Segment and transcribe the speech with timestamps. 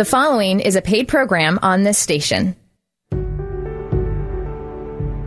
[0.00, 2.56] The following is a paid program on this station.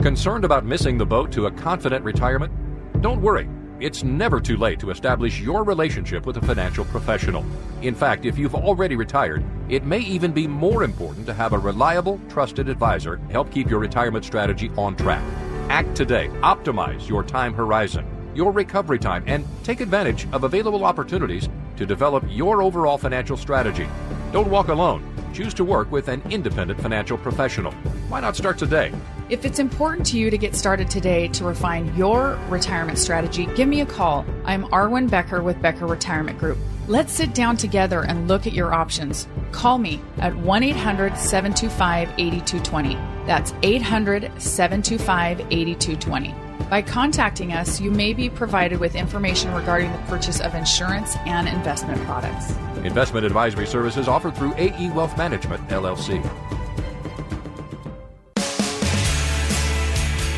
[0.02, 2.52] Concerned about missing the boat to a confident retirement?
[3.00, 3.48] Don't worry.
[3.78, 7.46] It's never too late to establish your relationship with a financial professional.
[7.82, 11.58] In fact, if you've already retired, it may even be more important to have a
[11.58, 15.22] reliable, trusted advisor help keep your retirement strategy on track.
[15.68, 16.26] Act today.
[16.42, 18.04] Optimize your time horizon,
[18.34, 23.86] your recovery time, and take advantage of available opportunities to develop your overall financial strategy.
[24.34, 25.00] Don't walk alone.
[25.32, 27.70] Choose to work with an independent financial professional.
[28.08, 28.92] Why not start today?
[29.28, 33.68] If it's important to you to get started today to refine your retirement strategy, give
[33.68, 34.26] me a call.
[34.44, 36.58] I'm Arwen Becker with Becker Retirement Group.
[36.88, 39.28] Let's sit down together and look at your options.
[39.52, 42.94] Call me at 1 800 725 8220.
[43.26, 46.43] That's 800 725 8220.
[46.70, 51.46] By contacting us, you may be provided with information regarding the purchase of insurance and
[51.46, 52.50] investment products.
[52.84, 56.22] Investment advisory services offered through AE Wealth Management, LLC.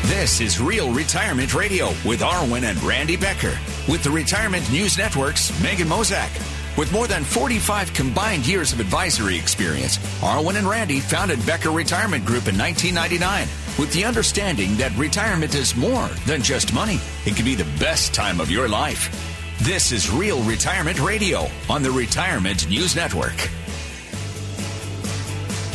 [0.03, 3.57] This is Real Retirement Radio with Arwen and Randy Becker
[3.87, 6.29] with the Retirement News Network's Megan Mozak.
[6.77, 12.25] With more than 45 combined years of advisory experience, Arwen and Randy founded Becker Retirement
[12.25, 16.99] Group in 1999 with the understanding that retirement is more than just money.
[17.25, 19.09] It can be the best time of your life.
[19.59, 23.49] This is Real Retirement Radio on the Retirement News Network.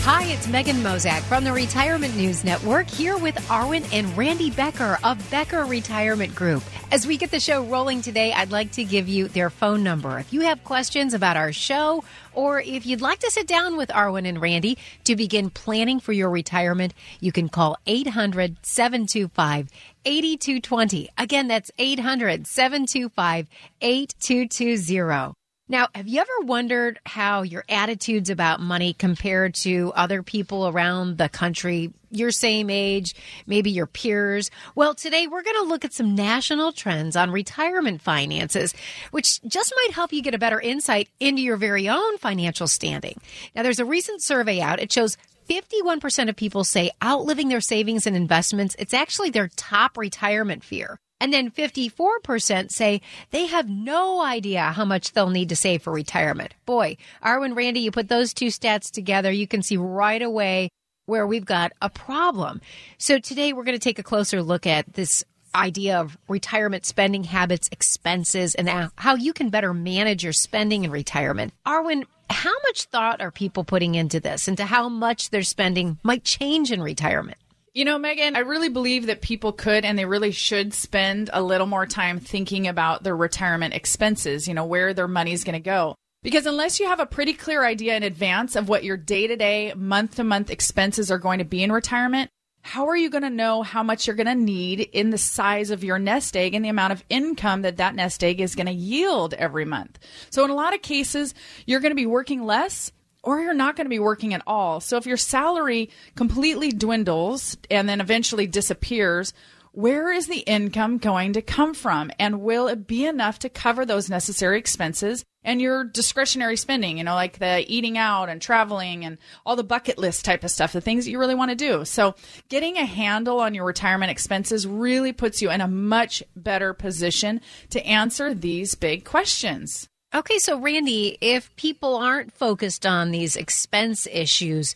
[0.05, 4.98] Hi, it's Megan Mozak from the Retirement News Network here with Arwen and Randy Becker
[5.05, 6.64] of Becker Retirement Group.
[6.91, 10.19] As we get the show rolling today, I'd like to give you their phone number.
[10.19, 13.91] If you have questions about our show or if you'd like to sit down with
[13.91, 19.69] Arwen and Randy to begin planning for your retirement, you can call 800 725
[20.05, 21.11] 8220.
[21.17, 23.47] Again, that's 800 725
[23.80, 25.34] 8220.
[25.69, 31.19] Now, have you ever wondered how your attitudes about money compared to other people around
[31.19, 33.15] the country, your same age,
[33.47, 34.51] maybe your peers?
[34.75, 38.75] Well, today we're going to look at some national trends on retirement finances,
[39.13, 43.20] which just might help you get a better insight into your very own financial standing.
[43.55, 44.81] Now, there's a recent survey out.
[44.81, 45.17] It shows
[45.48, 50.98] 51% of people say outliving their savings and investments, it's actually their top retirement fear.
[51.23, 53.01] And then 54% say
[53.31, 56.53] they have no idea how much they'll need to save for retirement.
[56.67, 60.69] Boy, Arwen, Randy, you put those two stats together, you can see right away
[61.07, 62.61] where we've got a problem.
[62.99, 65.23] So today we're going to take a closer look at this
[65.55, 70.91] idea of retirement spending habits, expenses, and how you can better manage your spending in
[70.91, 71.53] retirement.
[71.65, 76.25] Arwen, how much thought are people putting into this, into how much their spending might
[76.25, 77.39] change in retirement?
[77.75, 81.41] You know, Megan, I really believe that people could and they really should spend a
[81.41, 85.59] little more time thinking about their retirement expenses, you know, where their money's going to
[85.59, 85.95] go.
[86.23, 89.37] Because unless you have a pretty clear idea in advance of what your day to
[89.37, 92.29] day, month to month expenses are going to be in retirement,
[92.61, 95.71] how are you going to know how much you're going to need in the size
[95.71, 98.67] of your nest egg and the amount of income that that nest egg is going
[98.67, 99.99] to yield every month?
[100.29, 101.33] So in a lot of cases,
[101.65, 104.81] you're going to be working less or you're not going to be working at all.
[104.81, 109.33] So if your salary completely dwindles and then eventually disappears,
[109.73, 112.11] where is the income going to come from?
[112.19, 117.05] And will it be enough to cover those necessary expenses and your discretionary spending, you
[117.05, 120.73] know, like the eating out and traveling and all the bucket list type of stuff,
[120.73, 121.85] the things that you really want to do.
[121.85, 122.15] So
[122.49, 127.41] getting a handle on your retirement expenses really puts you in a much better position
[127.71, 129.89] to answer these big questions.
[130.14, 134.75] Okay, so Randy, if people aren't focused on these expense issues,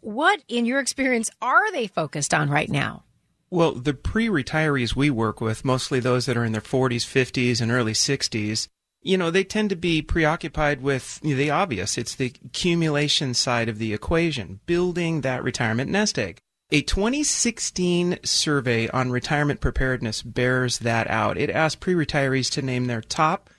[0.00, 3.04] what, in your experience, are they focused on right now?
[3.50, 7.60] Well, the pre retirees we work with, mostly those that are in their 40s, 50s,
[7.60, 8.66] and early 60s,
[9.00, 11.96] you know, they tend to be preoccupied with the obvious.
[11.96, 16.38] It's the accumulation side of the equation, building that retirement nest egg.
[16.72, 21.38] A 2016 survey on retirement preparedness bears that out.
[21.38, 23.50] It asked pre retirees to name their top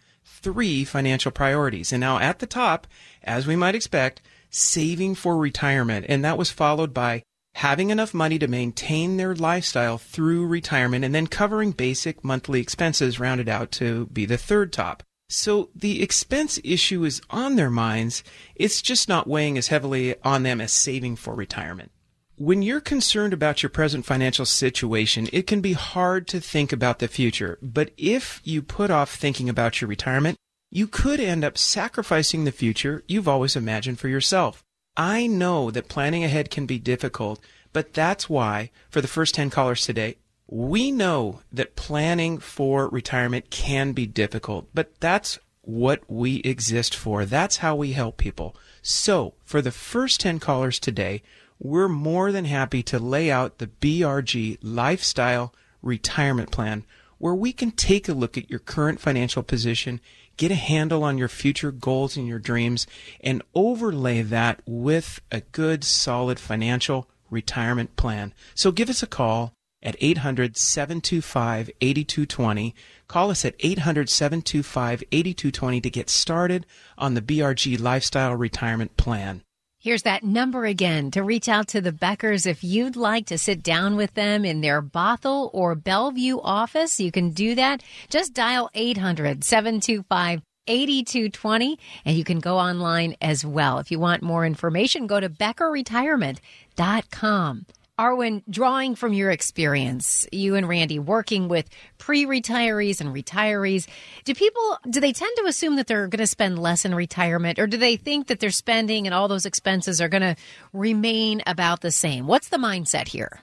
[0.46, 1.92] three financial priorities.
[1.92, 2.86] And now at the top,
[3.24, 6.06] as we might expect, saving for retirement.
[6.08, 7.24] And that was followed by
[7.56, 13.20] having enough money to maintain their lifestyle through retirement and then covering basic monthly expenses
[13.20, 15.02] rounded out to be the third top.
[15.30, 18.24] So the expense issue is on their minds.
[18.54, 21.92] It's just not weighing as heavily on them as saving for retirement.
[22.38, 27.00] When you're concerned about your present financial situation, it can be hard to think about
[27.00, 27.58] the future.
[27.62, 30.38] But if you put off thinking about your retirement,
[30.70, 34.62] you could end up sacrificing the future you've always imagined for yourself.
[34.98, 37.40] I know that planning ahead can be difficult,
[37.72, 43.50] but that's why, for the first 10 callers today, we know that planning for retirement
[43.50, 47.24] can be difficult, but that's what we exist for.
[47.24, 48.58] That's how we help people.
[48.82, 51.24] So, for the first 10 callers today,
[51.60, 56.86] we're more than happy to lay out the BRG Lifestyle Retirement Plan,
[57.18, 60.02] where we can take a look at your current financial position,
[60.38, 62.86] get a handle on your future goals and your dreams,
[63.22, 68.34] and overlay that with a good, solid financial retirement plan.
[68.54, 72.76] So give us a call at 800 725 8220.
[73.08, 76.66] Call us at 800 725 8220 to get started
[76.98, 79.45] on the BRG Lifestyle Retirement Plan.
[79.86, 83.62] Here's that number again to reach out to the Beckers if you'd like to sit
[83.62, 87.00] down with them in their Bothell or Bellevue office.
[87.00, 87.84] You can do that.
[88.10, 93.78] Just dial 800 725 8220 and you can go online as well.
[93.78, 97.66] If you want more information, go to beckerretirement.com.
[97.98, 103.88] Arwen, drawing from your experience, you and Randy working with pre-retirees and retirees,
[104.26, 107.58] do people do they tend to assume that they're going to spend less in retirement
[107.58, 110.36] or do they think that their spending and all those expenses are going to
[110.74, 112.28] remain about the same?
[112.28, 113.42] What's the mindset here?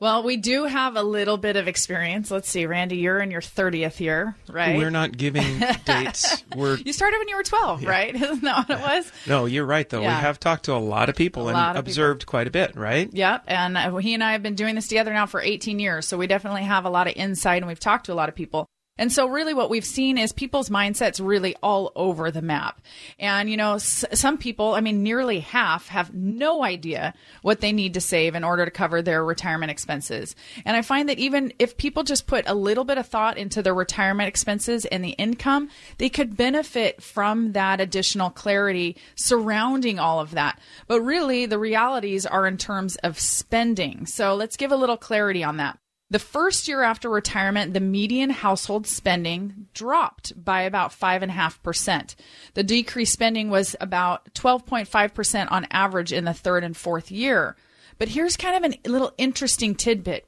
[0.00, 2.30] Well, we do have a little bit of experience.
[2.30, 4.76] Let's see, Randy, you're in your 30th year, right?
[4.76, 6.44] We're not giving dates.
[6.54, 8.14] We're You started when you were 12, right?
[8.14, 9.10] Isn't that what it was?
[9.26, 10.00] No, you're right though.
[10.00, 10.16] Yeah.
[10.16, 11.80] We have talked to a lot of people and of people.
[11.80, 13.12] observed quite a bit, right?
[13.12, 13.44] Yep.
[13.48, 16.06] And he and I have been doing this together now for 18 years.
[16.06, 18.36] So we definitely have a lot of insight and we've talked to a lot of
[18.36, 18.68] people.
[18.98, 22.80] And so really what we've seen is people's mindsets really all over the map.
[23.18, 27.72] And, you know, s- some people, I mean, nearly half have no idea what they
[27.72, 30.34] need to save in order to cover their retirement expenses.
[30.64, 33.62] And I find that even if people just put a little bit of thought into
[33.62, 35.68] their retirement expenses and the income,
[35.98, 40.58] they could benefit from that additional clarity surrounding all of that.
[40.88, 44.06] But really the realities are in terms of spending.
[44.06, 45.78] So let's give a little clarity on that.
[46.10, 52.14] The first year after retirement, the median household spending dropped by about 5.5%.
[52.54, 57.56] The decreased spending was about 12.5% on average in the third and fourth year.
[57.98, 60.26] But here's kind of a little interesting tidbit.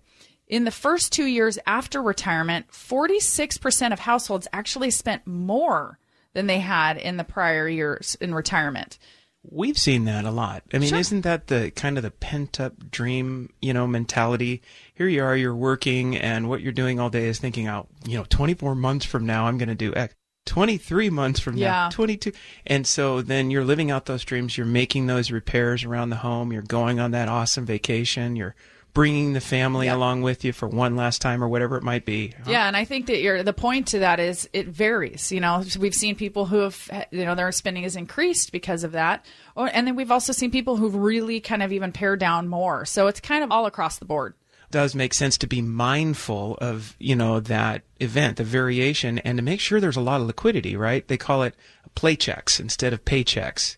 [0.48, 5.98] In the first two years after retirement, 46% of households actually spent more
[6.34, 8.98] than they had in the prior years in retirement.
[9.42, 10.62] We've seen that a lot.
[10.72, 10.98] I mean, Sure.
[10.98, 14.60] isn't that the kind of the pent up dream, you know, mentality?
[14.94, 18.18] Here you are, you're working, and what you're doing all day is thinking out, you
[18.18, 20.14] know, 24 months from now, I'm going to do X.
[20.46, 21.70] 23 months from Yeah.
[21.70, 22.32] now, 22.
[22.66, 24.56] And so then you're living out those dreams.
[24.58, 26.52] You're making those repairs around the home.
[26.52, 28.36] You're going on that awesome vacation.
[28.36, 28.54] You're
[28.92, 29.94] bringing the family Yeah.
[29.96, 32.32] along with you for one last time or whatever it might be.
[32.46, 35.30] Yeah, and I think that the point to that is it varies.
[35.30, 38.92] You know, we've seen people who have, you know, their spending has increased because of
[38.92, 42.48] that, or and then we've also seen people who've really kind of even pared down
[42.48, 42.84] more.
[42.84, 44.34] So it's kind of all across the board.
[44.72, 49.42] does make sense to be mindful of you know that event the variation and to
[49.42, 51.56] make sure there's a lot of liquidity right they call it
[51.96, 53.76] play checks instead of paychecks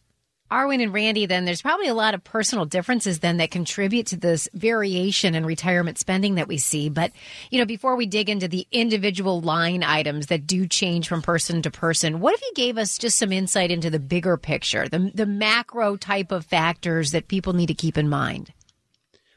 [0.52, 4.18] Arwen and Randy, then there's probably a lot of personal differences then that contribute to
[4.18, 6.90] this variation in retirement spending that we see.
[6.90, 7.10] But,
[7.50, 11.62] you know, before we dig into the individual line items that do change from person
[11.62, 15.10] to person, what if you gave us just some insight into the bigger picture, the,
[15.14, 18.52] the macro type of factors that people need to keep in mind?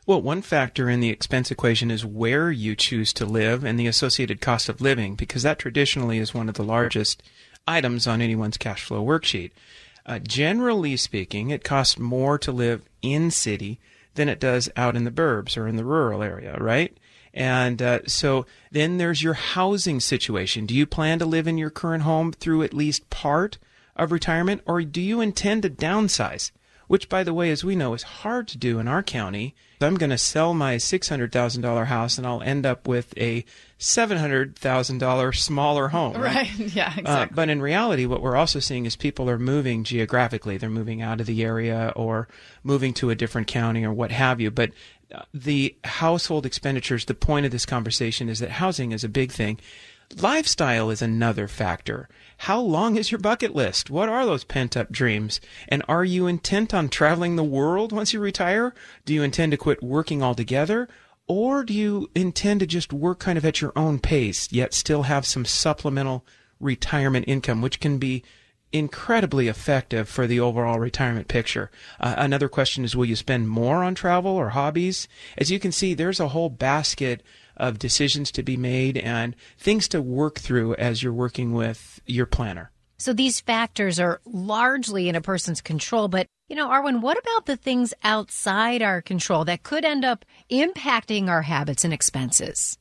[0.08, 3.88] well one factor in the expense equation is where you choose to live and the
[3.88, 7.24] associated cost of living because that traditionally is one of the largest
[7.68, 9.50] items on anyone's cash flow worksheet
[10.06, 13.80] uh, generally speaking it costs more to live in city
[14.16, 16.98] than it does out in the burbs or in the rural area right
[17.34, 20.66] And uh, so then there's your housing situation.
[20.66, 23.58] Do you plan to live in your current home through at least part
[23.96, 26.52] of retirement, or do you intend to downsize?
[26.88, 29.54] Which, by the way, as we know, is hard to do in our county.
[29.82, 33.44] I'm going to sell my $600,000 house and I'll end up with a
[33.80, 36.18] $700,000 smaller home.
[36.22, 36.50] Right.
[36.76, 37.36] Yeah, Uh, exactly.
[37.36, 40.58] but in reality, what we're also seeing is people are moving geographically.
[40.58, 42.28] They're moving out of the area or
[42.64, 44.52] moving to a different county or what have you.
[44.52, 44.72] But
[45.14, 49.32] uh, the household expenditures, the point of this conversation is that housing is a big
[49.32, 49.60] thing.
[50.22, 52.08] Lifestyle is another factor.
[52.40, 53.90] How long is your bucket list?
[53.90, 55.40] What are those pent up dreams?
[55.68, 58.74] And are you intent on traveling the world once you retire?
[59.06, 60.88] Do you intend to quit working altogether?
[61.28, 65.04] Or do you intend to just work kind of at your own pace, yet still
[65.04, 66.26] have some supplemental
[66.60, 68.24] retirement income, which can be
[68.72, 71.72] incredibly effective for the overall retirement picture.
[72.00, 75.08] Uh, another question is will you spend more on travel or hobbies?
[75.38, 77.24] As you can see, there's a whole basket
[77.56, 82.26] of decisions to be made and things to work through as you're working with your
[82.26, 82.72] planner.
[82.98, 86.08] So these factors are largely in a person's control.
[86.08, 90.26] But, you know, Arwen, what about the things outside our control that could end up
[90.52, 92.78] impacting our habits and expenses?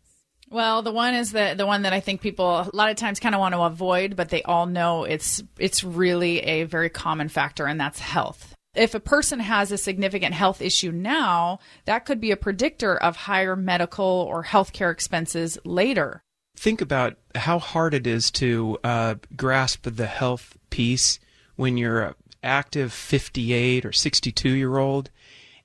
[0.50, 3.18] Well, the one is the the one that I think people a lot of times
[3.18, 7.28] kind of want to avoid, but they all know it's it's really a very common
[7.28, 8.54] factor, and that's health.
[8.74, 13.16] If a person has a significant health issue now, that could be a predictor of
[13.16, 16.23] higher medical or healthcare expenses later.
[16.56, 21.18] Think about how hard it is to uh, grasp the health piece
[21.56, 25.10] when you're an active 58 or 62 year old.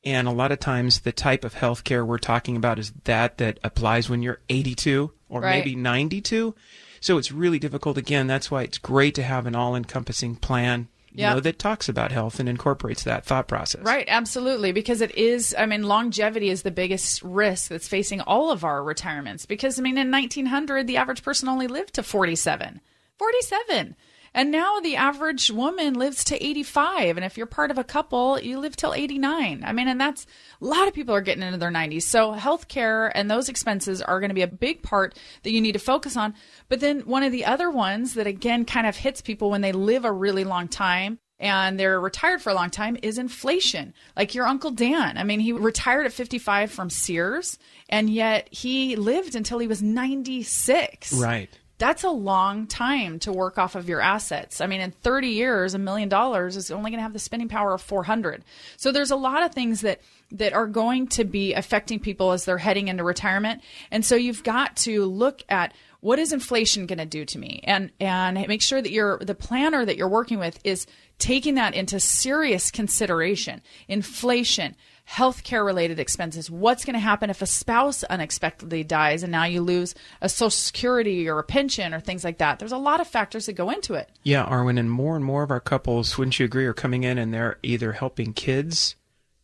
[0.05, 3.37] And a lot of times, the type of health care we're talking about is that
[3.37, 5.57] that applies when you're 82 or Right.
[5.59, 6.55] maybe 92.
[7.01, 7.97] So it's really difficult.
[7.97, 10.87] Again, that's why it's great to have an all encompassing plan
[11.19, 11.33] you Yeah.
[11.33, 13.81] know, that talks about health and incorporates that thought process.
[13.83, 14.71] Right, absolutely.
[14.71, 18.81] Because it is, I mean, longevity is the biggest risk that's facing all of our
[18.83, 19.45] retirements.
[19.45, 22.79] Because, I mean, in 1900, the average person only lived to 47.
[23.17, 23.95] 47.
[24.33, 27.17] And now the average woman lives to 85.
[27.17, 29.63] And if you're part of a couple, you live till 89.
[29.65, 30.25] I mean, and that's
[30.61, 32.03] a lot of people are getting into their 90s.
[32.03, 35.73] So healthcare and those expenses are going to be a big part that you need
[35.73, 36.35] to focus on.
[36.67, 39.71] But then one of the other ones that again kind of hits people when they
[39.71, 43.93] live a really long time and they're retired for a long time is inflation.
[44.15, 45.17] Like your Uncle Dan.
[45.17, 47.57] I mean, he retired at 55 from Sears,
[47.87, 51.13] and yet he lived until he was 96.
[51.13, 51.49] Right.
[51.79, 54.59] That's a long time to work off of your assets.
[54.59, 57.47] I mean, in 30 years, a million dollars is only going to have the spending
[57.47, 58.43] power of 400.
[58.75, 62.45] So there's a lot of things that that are going to be affecting people as
[62.45, 63.63] they're heading into retirement.
[63.89, 67.61] And so you've got to look at what is inflation going to do to me
[67.63, 70.85] and and make sure that your the planner that you're working with is
[71.17, 73.61] taking that into serious consideration.
[73.87, 74.75] Inflation,
[75.09, 76.51] healthcare related expenses.
[76.51, 80.51] What's going to happen if a spouse unexpectedly dies and now you lose a social
[80.51, 82.59] security or a pension or things like that?
[82.59, 84.11] There's a lot of factors that go into it.
[84.23, 87.17] Yeah, Arwen, and more and more of our couples, wouldn't you agree, are coming in
[87.17, 88.95] and they're either helping kids,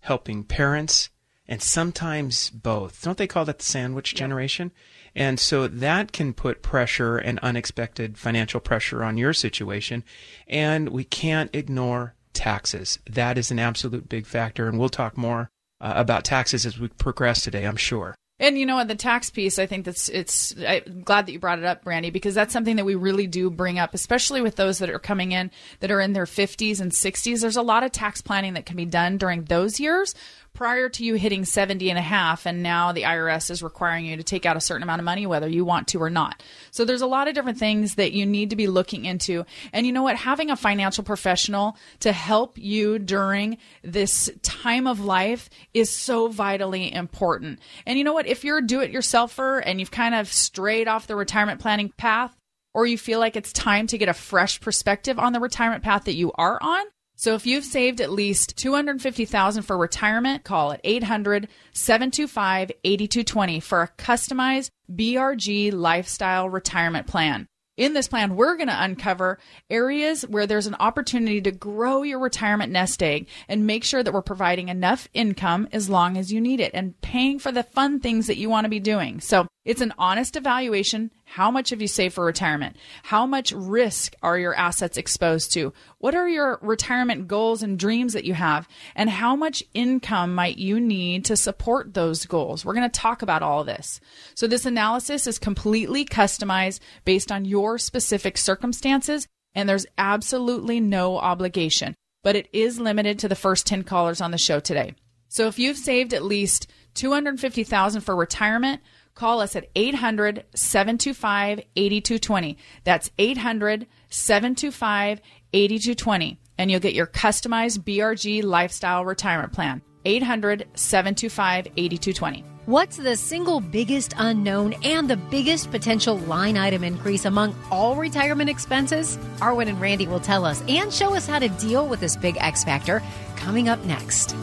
[0.02, 1.10] helping parents,
[1.48, 3.02] and sometimes both.
[3.02, 4.72] Don't they call that the sandwich generation?
[5.16, 10.04] And so that can put pressure and unexpected financial pressure on your situation.
[10.48, 13.00] And we can't ignore taxes.
[13.10, 14.68] That is an absolute big factor.
[14.68, 15.50] And we'll talk more
[15.82, 18.16] uh, about taxes as we progress today, I'm sure.
[18.38, 20.54] And you know what, the tax piece, I think that's it's.
[20.60, 23.50] I'm glad that you brought it up, Randy, because that's something that we really do
[23.50, 26.92] bring up, especially with those that are coming in that are in their 50s and
[26.92, 27.40] 60s.
[27.40, 30.16] There's a lot of tax planning that can be done during those years
[30.56, 34.18] prior to you hitting 70 and a half and now the IRS is requiring you
[34.18, 36.42] to take out a certain amount of money whether you want to or not.
[36.72, 39.46] So there's a lot of different things that you need to be looking into.
[39.74, 45.00] And you know what, having a financial professional to help you during this time of
[45.00, 47.60] life is so vitally important.
[47.86, 51.16] And you know what, if you're a do-it-yourselfer and you've kind of strayed off the
[51.16, 52.36] retirement planning path
[52.74, 56.04] or you feel like it's time to get a fresh perspective on the retirement path
[56.06, 56.86] that you are on,
[57.16, 64.72] so if you've saved at least 250,000 for retirement, call it 800-725-8220 for a customized
[64.94, 67.48] BRG lifestyle retirement plan.
[67.78, 69.38] In this plan, we're going to uncover
[69.70, 74.14] areas where there's an opportunity to grow your retirement nest egg and make sure that
[74.14, 78.00] we're providing enough income as long as you need it and paying for the fun
[78.00, 79.20] things that you want to be doing.
[79.20, 81.12] So it's an honest evaluation.
[81.24, 82.78] How much have you saved for retirement?
[83.02, 85.74] How much risk are your assets exposed to?
[85.98, 88.70] What are your retirement goals and dreams that you have?
[88.96, 92.64] And how much income might you need to support those goals?
[92.64, 94.00] We're going to talk about all this.
[94.36, 101.18] So this analysis is completely customized based on your specific circumstances, and there's absolutely no
[101.18, 104.94] obligation, but it is limited to the first 10 callers on the show today.
[105.28, 108.82] So if you've saved at least 250,000 for retirement,
[109.16, 112.58] call us at 800 725 8220.
[112.84, 115.22] That's 800 725
[115.54, 116.40] 8220.
[116.58, 119.82] And you'll get your customized BRG lifestyle retirement plan.
[120.06, 122.46] 800 725 8220.
[122.66, 128.50] What's the single biggest unknown and the biggest potential line item increase among all retirement
[128.50, 129.18] expenses?
[129.38, 132.38] Arwen and Randy will tell us and show us how to deal with this big
[132.40, 133.04] X factor
[133.36, 134.36] coming up next.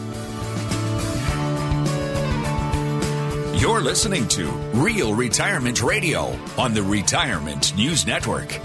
[3.55, 8.59] You're listening to Real Retirement Radio on the Retirement News Network.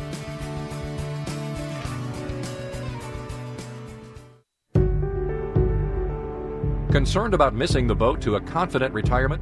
[6.90, 9.42] Concerned about missing the boat to a confident retirement?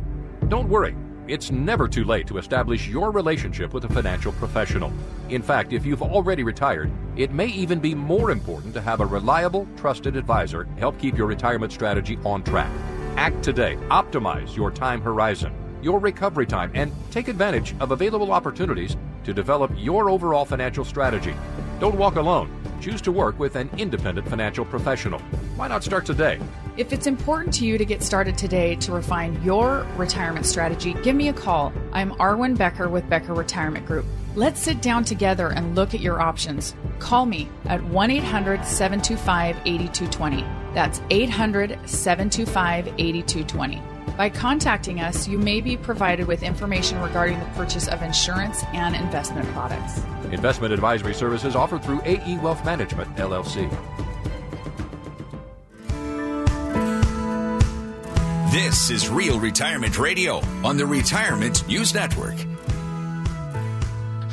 [0.49, 0.95] Don't worry.
[1.27, 4.91] It's never too late to establish your relationship with a financial professional.
[5.29, 9.05] In fact, if you've already retired, it may even be more important to have a
[9.05, 12.71] reliable, trusted advisor help keep your retirement strategy on track.
[13.15, 13.77] Act today.
[13.89, 19.71] Optimize your time horizon, your recovery time, and take advantage of available opportunities to develop
[19.75, 21.33] your overall financial strategy.
[21.79, 22.51] Don't walk alone.
[22.81, 25.19] Choose to work with an independent financial professional.
[25.55, 26.39] Why not start today?
[26.75, 31.15] If it's important to you to get started today to refine your retirement strategy, give
[31.15, 31.71] me a call.
[31.93, 34.05] I'm Arwen Becker with Becker Retirement Group.
[34.35, 36.75] Let's sit down together and look at your options.
[36.99, 40.64] Call me at 1 800 725 8220.
[40.75, 43.81] That's 800 725 8220.
[44.17, 48.93] By contacting us, you may be provided with information regarding the purchase of insurance and
[48.93, 50.01] investment products.
[50.31, 53.69] Investment advisory services offered through AE Wealth Management, LLC.
[58.51, 62.35] This is Real Retirement Radio on the Retirement News Network.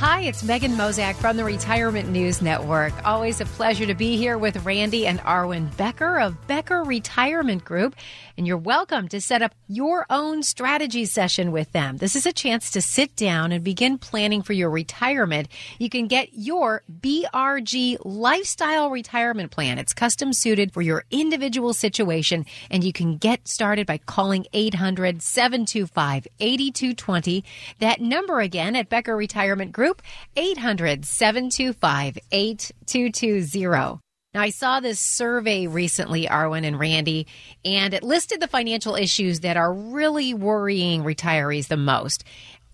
[0.03, 2.93] Hi, it's Megan Mozak from the Retirement News Network.
[3.07, 7.95] Always a pleasure to be here with Randy and Arwen Becker of Becker Retirement Group.
[8.37, 11.99] And you're welcome to set up your own strategy session with them.
[11.99, 15.49] This is a chance to sit down and begin planning for your retirement.
[15.79, 19.79] You can get your BRG lifestyle retirement plan.
[19.79, 25.23] It's custom suited for your individual situation, and you can get started by calling 800
[25.23, 27.45] 725 8220.
[27.81, 30.03] That number again at Becker Retirement Group,
[30.37, 34.12] 800 725 8220.
[34.35, 37.27] Now, I saw this survey recently, Arwen and Randy,
[37.67, 42.25] and it listed the financial issues that are really worrying retirees the most.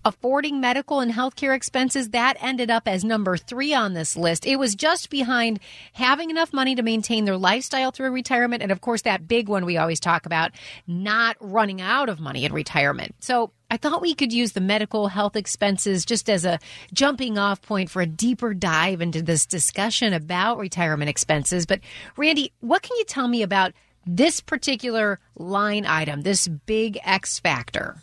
[0.05, 4.47] Affording medical and healthcare expenses, that ended up as number three on this list.
[4.47, 5.59] It was just behind
[5.91, 8.63] having enough money to maintain their lifestyle through retirement.
[8.63, 10.51] And of course, that big one we always talk about,
[10.87, 13.15] not running out of money in retirement.
[13.19, 16.59] So I thought we could use the medical health expenses just as a
[16.91, 21.65] jumping off point for a deeper dive into this discussion about retirement expenses.
[21.65, 21.81] But
[22.17, 23.73] Randy, what can you tell me about
[24.05, 27.97] this particular line item, this big X factor?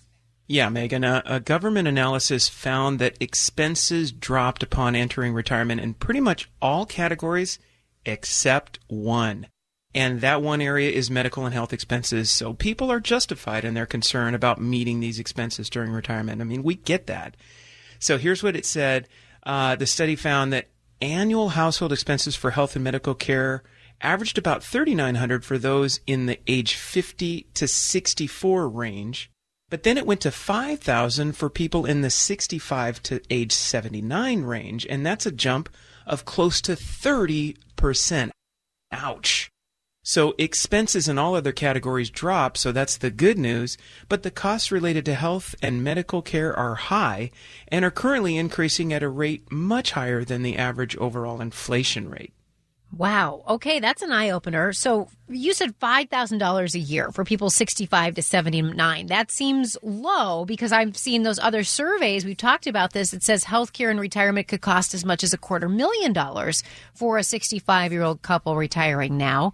[0.46, 6.20] Yeah, Megan, a, a, government analysis found that expenses dropped upon entering retirement in pretty
[6.20, 7.58] much all categories
[8.04, 9.48] except one.
[9.96, 12.30] And that one area is medical and health expenses.
[12.30, 16.40] So people are justified in their concern about meeting these expenses during retirement.
[16.40, 17.36] I mean, we get that.
[17.98, 19.08] So here's what it said.
[19.42, 20.68] Uh, the study found that
[21.00, 23.62] annual household expenses for health and medical care
[24.00, 29.30] averaged about 3900 for those in the age 50 to 64 range
[29.68, 34.86] but then it went to 5,000 for people in the 65 to age 79 range,
[34.88, 35.68] and that's a jump
[36.06, 38.30] of close to 30%.
[38.92, 39.50] Ouch.
[40.08, 43.76] So expenses in all other categories drop, so that's the good news,
[44.08, 47.32] but the costs related to health and medical care are high
[47.66, 52.32] and are currently increasing at a rate much higher than the average overall inflation rate.
[52.96, 53.42] Wow.
[53.48, 54.72] Okay, that's an eye opener.
[54.72, 59.08] So you said $5,000 a year for people 65 to 79.
[59.08, 62.24] That seems low because I've seen those other surveys.
[62.24, 63.12] We've talked about this.
[63.12, 66.62] It says healthcare and retirement could cost as much as a quarter million dollars
[66.94, 69.52] for a 65 year old couple retiring now.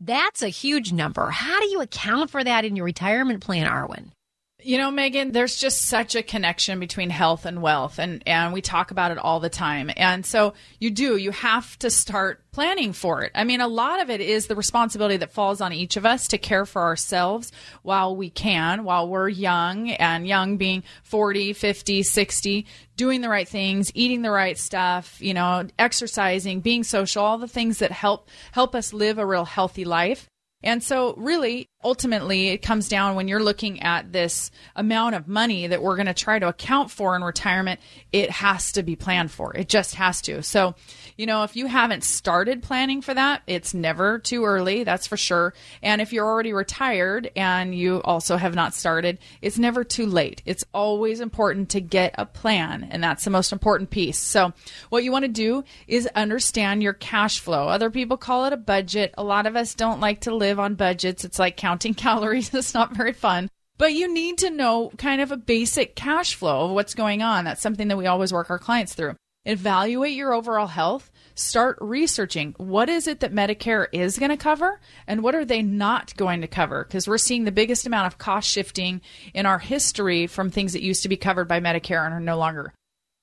[0.00, 1.30] That's a huge number.
[1.30, 4.12] How do you account for that in your retirement plan, Arwen?
[4.62, 8.60] You know, Megan, there's just such a connection between health and wealth, and, and we
[8.60, 9.90] talk about it all the time.
[9.96, 13.32] And so you do, you have to start planning for it.
[13.34, 16.28] I mean, a lot of it is the responsibility that falls on each of us
[16.28, 22.02] to care for ourselves while we can, while we're young, and young being 40, 50,
[22.02, 27.38] 60, doing the right things, eating the right stuff, you know, exercising, being social, all
[27.38, 30.28] the things that help help us live a real healthy life.
[30.62, 35.66] And so, really, ultimately, it comes down when you're looking at this amount of money
[35.66, 37.80] that we're going to try to account for in retirement,
[38.12, 39.56] it has to be planned for.
[39.56, 40.42] It just has to.
[40.42, 40.74] So,
[41.16, 45.16] you know, if you haven't started planning for that, it's never too early, that's for
[45.16, 45.54] sure.
[45.82, 50.42] And if you're already retired and you also have not started, it's never too late.
[50.44, 54.18] It's always important to get a plan, and that's the most important piece.
[54.18, 54.52] So,
[54.90, 57.68] what you want to do is understand your cash flow.
[57.68, 59.14] Other people call it a budget.
[59.16, 61.24] A lot of us don't like to live on budgets.
[61.24, 62.52] It's like counting calories.
[62.52, 63.48] It's not very fun.
[63.78, 67.44] But you need to know kind of a basic cash flow of what's going on.
[67.44, 69.14] That's something that we always work our clients through.
[69.46, 71.10] Evaluate your overall health.
[71.34, 75.62] Start researching what is it that Medicare is going to cover and what are they
[75.62, 76.84] not going to cover?
[76.84, 79.00] Because we're seeing the biggest amount of cost shifting
[79.32, 82.36] in our history from things that used to be covered by Medicare and are no
[82.36, 82.74] longer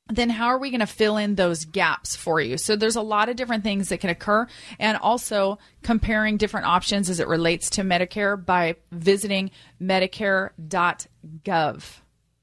[0.09, 2.57] then how are we going to fill in those gaps for you?
[2.57, 4.47] So there's a lot of different things that can occur
[4.79, 11.83] and also comparing different options as it relates to Medicare by visiting medicare.gov.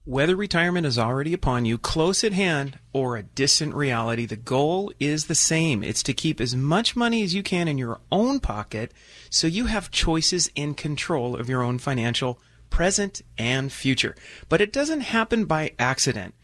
[0.07, 4.93] Whether retirement is already upon you, close at hand, or a distant reality, the goal
[5.01, 5.83] is the same.
[5.83, 8.93] It's to keep as much money as you can in your own pocket
[9.31, 14.15] so you have choices and control of your own financial present and future.
[14.51, 16.35] But it doesn't happen by accident.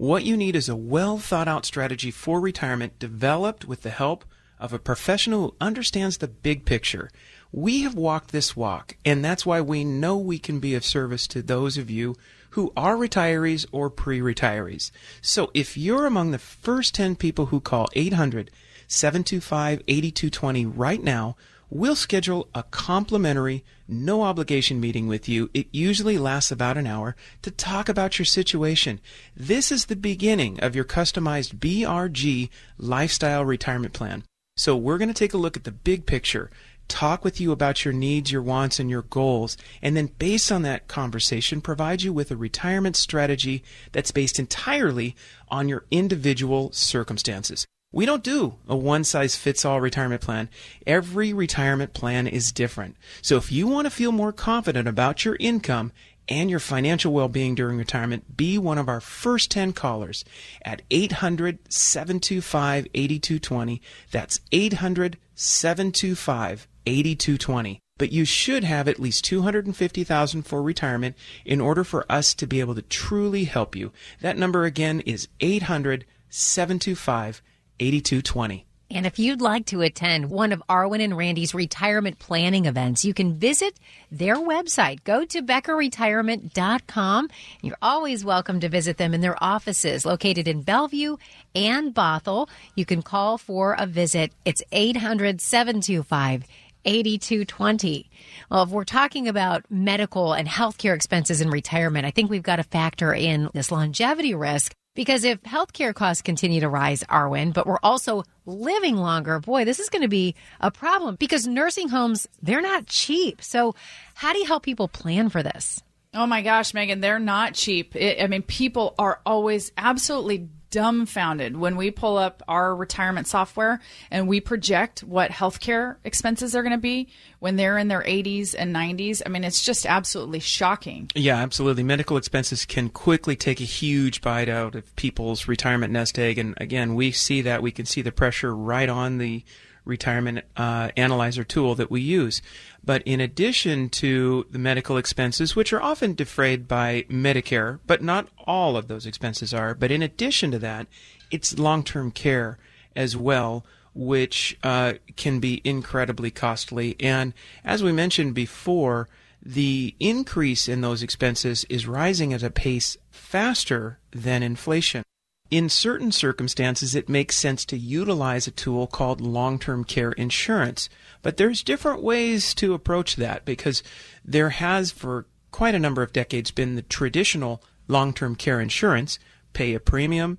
[0.00, 4.24] What you need is a well thought out strategy for retirement developed with the help
[4.58, 7.10] of a professional who understands the big picture.
[7.52, 11.26] We have walked this walk, and that's why we know we can be of service
[11.26, 12.16] to those of you
[12.52, 14.90] who are retirees or pre retirees.
[15.20, 18.50] So if you're among the first 10 people who call 800
[18.88, 21.36] 725 8220 right now,
[21.70, 25.48] we'll schedule a complimentary, no obligation meeting with you.
[25.54, 29.00] It usually lasts about an hour to talk about your situation.
[29.36, 34.24] This is the beginning of your customized BRG lifestyle retirement plan.
[34.56, 36.50] So we're going to take a look at the big picture,
[36.88, 40.62] talk with you about your needs, your wants, and your goals, and then based on
[40.62, 45.14] that conversation, provide you with a retirement strategy that's based entirely
[45.48, 47.66] on your individual circumstances.
[47.92, 50.48] We don't do a one size fits all retirement plan.
[50.86, 52.96] Every retirement plan is different.
[53.20, 55.90] So if you want to feel more confident about your income
[56.28, 60.24] and your financial well being during retirement, be one of our first 10 callers
[60.64, 63.82] at 800 725 8220.
[64.12, 71.84] That's 800 725 8220 but you should have at least 250,000 for retirement in order
[71.84, 73.92] for us to be able to truly help you.
[74.22, 77.42] That number again is 800 725
[77.80, 78.66] 8220.
[78.92, 83.14] And if you'd like to attend one of Arwen and Randy's retirement planning events, you
[83.14, 83.78] can visit
[84.10, 85.04] their website.
[85.04, 87.28] Go to beckerretirement.com.
[87.62, 91.18] You're always welcome to visit them in their offices located in Bellevue
[91.54, 92.48] and Bothell.
[92.74, 94.32] You can call for a visit.
[94.44, 96.44] It's 800 725
[96.84, 98.10] 8220.
[98.50, 102.56] Well, if we're talking about medical and healthcare expenses in retirement, I think we've got
[102.56, 107.66] to factor in this longevity risk because if healthcare costs continue to rise, Arwen, but
[107.66, 112.26] we're also living longer, boy, this is going to be a problem because nursing homes,
[112.42, 113.42] they're not cheap.
[113.42, 113.74] So,
[114.14, 115.82] how do you help people plan for this?
[116.12, 117.94] Oh my gosh, Megan, they're not cheap.
[117.94, 123.80] It, I mean, people are always absolutely dumbfounded when we pull up our retirement software
[124.10, 128.54] and we project what healthcare expenses are going to be when they're in their 80s
[128.56, 129.22] and 90s.
[129.24, 131.10] I mean, it's just absolutely shocking.
[131.14, 131.82] Yeah, absolutely.
[131.82, 136.38] Medical expenses can quickly take a huge bite out of people's retirement nest egg.
[136.38, 137.62] And again, we see that.
[137.62, 139.44] We can see the pressure right on the
[139.84, 142.42] retirement uh, analyzer tool that we use.
[142.84, 148.28] But in addition to the medical expenses, which are often defrayed by Medicare, but not
[148.46, 150.86] all of those expenses are, but in addition to that,
[151.30, 152.58] it's long term care
[152.96, 153.64] as well,
[153.94, 156.96] which uh, can be incredibly costly.
[157.00, 159.08] And as we mentioned before,
[159.42, 165.02] the increase in those expenses is rising at a pace faster than inflation.
[165.50, 170.88] In certain circumstances, it makes sense to utilize a tool called long-term care insurance.
[171.22, 173.82] But there's different ways to approach that because
[174.24, 179.18] there has for quite a number of decades been the traditional long-term care insurance,
[179.52, 180.38] pay a premium,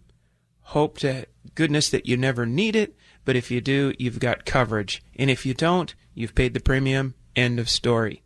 [0.61, 2.95] hope to goodness that you never need it,
[3.25, 5.03] but if you do, you've got coverage.
[5.17, 8.23] And if you don't, you've paid the premium, end of story.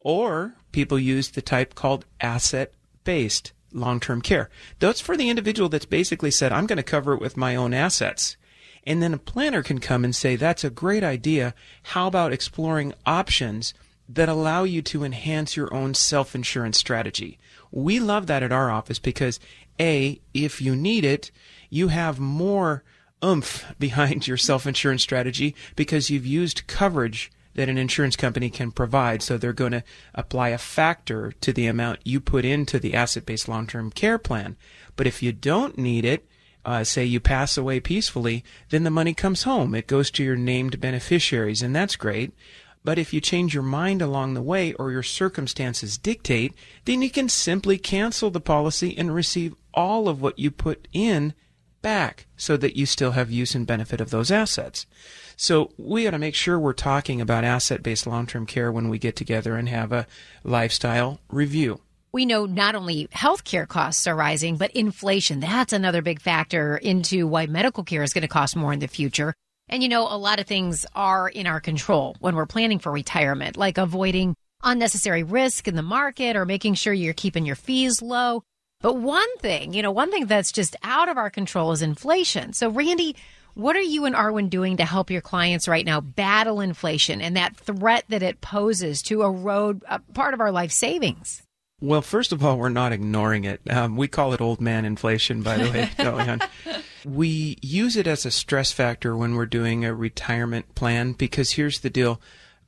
[0.00, 2.72] Or people use the type called asset
[3.04, 4.50] based long term care.
[4.78, 7.74] That's for the individual that's basically said, I'm going to cover it with my own
[7.74, 8.36] assets.
[8.84, 11.54] And then a planner can come and say, that's a great idea.
[11.82, 13.74] How about exploring options
[14.08, 17.38] that allow you to enhance your own self insurance strategy?
[17.70, 19.40] We love that at our office because
[19.80, 21.30] A, if you need it,
[21.68, 22.84] you have more
[23.24, 28.70] oomph behind your self insurance strategy because you've used coverage that an insurance company can
[28.70, 29.22] provide.
[29.22, 33.26] So they're going to apply a factor to the amount you put into the asset
[33.26, 34.56] based long term care plan.
[34.94, 36.28] But if you don't need it,
[36.64, 39.74] uh, say you pass away peacefully, then the money comes home.
[39.74, 42.32] It goes to your named beneficiaries, and that's great.
[42.84, 47.10] But if you change your mind along the way or your circumstances dictate, then you
[47.10, 51.34] can simply cancel the policy and receive all of what you put in
[51.86, 54.86] back so that you still have use and benefit of those assets.
[55.36, 58.88] So we got to make sure we're talking about asset based long term care when
[58.88, 60.08] we get together and have a
[60.42, 61.80] lifestyle review.
[62.12, 65.38] We know not only healthcare costs are rising, but inflation.
[65.38, 68.88] That's another big factor into why medical care is going to cost more in the
[68.88, 69.32] future.
[69.68, 72.90] And you know, a lot of things are in our control when we're planning for
[72.90, 78.02] retirement, like avoiding unnecessary risk in the market or making sure you're keeping your fees
[78.02, 78.42] low.
[78.80, 82.52] But one thing, you know, one thing that's just out of our control is inflation.
[82.52, 83.16] So, Randy,
[83.54, 87.36] what are you and Arwen doing to help your clients right now battle inflation and
[87.36, 91.42] that threat that it poses to erode a part of our life savings?
[91.80, 93.60] Well, first of all, we're not ignoring it.
[93.70, 96.80] Um, we call it old man inflation, by the way.
[97.04, 101.80] we use it as a stress factor when we're doing a retirement plan because here's
[101.80, 102.20] the deal.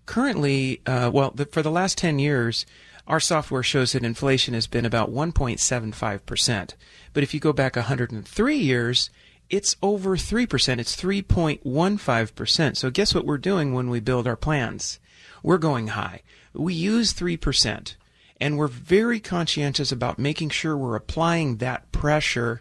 [0.04, 2.66] Currently, uh, well, the, for the last 10 years,
[3.08, 6.74] our software shows that inflation has been about 1.75%.
[7.14, 9.10] But if you go back 103 years,
[9.48, 10.78] it's over 3%.
[10.78, 12.76] It's 3.15%.
[12.76, 15.00] So guess what we're doing when we build our plans?
[15.42, 16.22] We're going high.
[16.52, 17.96] We use 3%.
[18.40, 22.60] And we're very conscientious about making sure we're applying that pressure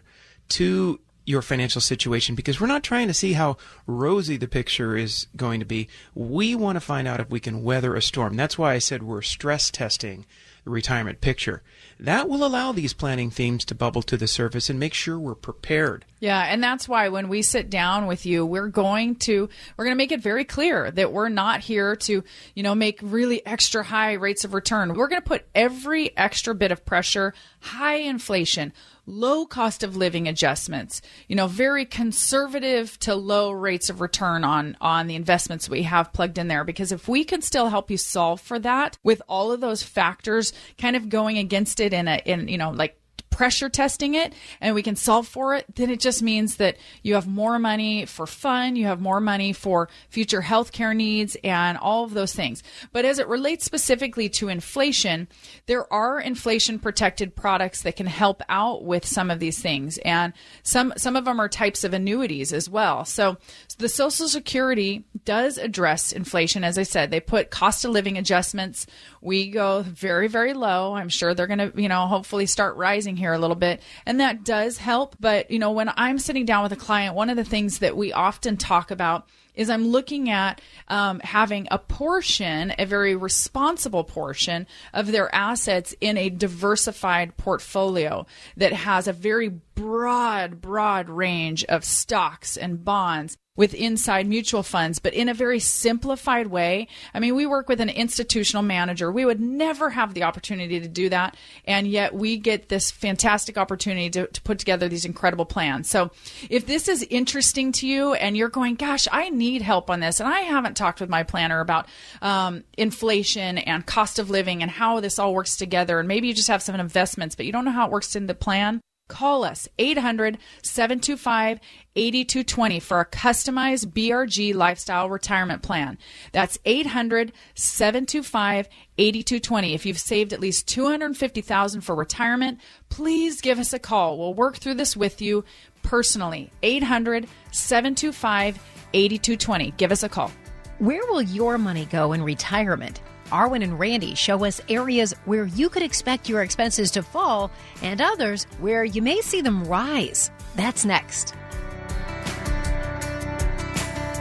[0.50, 0.98] to
[1.28, 5.60] your financial situation because we're not trying to see how rosy the picture is going
[5.60, 5.86] to be.
[6.14, 8.34] We want to find out if we can weather a storm.
[8.34, 10.24] That's why I said we're stress testing
[10.64, 11.62] the retirement picture.
[12.00, 15.34] That will allow these planning themes to bubble to the surface and make sure we're
[15.34, 16.04] prepared.
[16.20, 19.94] Yeah, and that's why when we sit down with you, we're going to we're going
[19.94, 23.82] to make it very clear that we're not here to, you know, make really extra
[23.82, 24.94] high rates of return.
[24.94, 28.72] We're going to put every extra bit of pressure, high inflation,
[29.08, 34.76] low cost of living adjustments, you know, very conservative to low rates of return on
[34.80, 36.64] on the investments we have plugged in there.
[36.64, 40.52] Because if we can still help you solve for that with all of those factors
[40.76, 43.00] kind of going against it in a in you know like
[43.38, 47.14] pressure testing it and we can solve for it, then it just means that you
[47.14, 52.02] have more money for fun, you have more money for future healthcare needs and all
[52.02, 52.64] of those things.
[52.92, 55.28] But as it relates specifically to inflation,
[55.66, 59.98] there are inflation protected products that can help out with some of these things.
[59.98, 60.32] And
[60.64, 63.04] some some of them are types of annuities as well.
[63.04, 63.36] So,
[63.78, 66.64] the Social Security does address inflation.
[66.64, 68.86] As I said, they put cost of living adjustments.
[69.20, 70.94] We go very, very low.
[70.94, 73.80] I'm sure they're going to, you know, hopefully start rising here a little bit.
[74.06, 75.16] And that does help.
[75.20, 77.96] But, you know, when I'm sitting down with a client, one of the things that
[77.96, 84.04] we often talk about is I'm looking at um, having a portion, a very responsible
[84.04, 88.24] portion of their assets in a diversified portfolio
[88.56, 95.00] that has a very broad, broad range of stocks and bonds with inside mutual funds,
[95.00, 96.86] but in a very simplified way.
[97.12, 99.10] I mean, we work with an institutional manager.
[99.10, 101.36] We would never have the opportunity to do that.
[101.64, 105.90] And yet we get this fantastic opportunity to, to put together these incredible plans.
[105.90, 106.12] So
[106.48, 110.20] if this is interesting to you and you're going, gosh, I need help on this,
[110.20, 111.88] and I haven't talked with my planner about
[112.22, 116.34] um, inflation and cost of living and how this all works together, and maybe you
[116.34, 119.42] just have some investments, but you don't know how it works in the plan, Call
[119.42, 121.60] us 800 725
[121.96, 125.98] 8220 for a customized BRG lifestyle retirement plan.
[126.32, 128.68] That's 800 725
[128.98, 129.74] 8220.
[129.74, 134.18] If you've saved at least 250,000 for retirement, please give us a call.
[134.18, 135.44] We'll work through this with you
[135.82, 136.52] personally.
[136.62, 138.58] 800 725
[138.92, 139.70] 8220.
[139.78, 140.30] Give us a call.
[140.78, 143.00] Where will your money go in retirement?
[143.30, 147.50] Arwen and Randy show us areas where you could expect your expenses to fall
[147.82, 150.30] and others where you may see them rise.
[150.56, 151.34] That's next.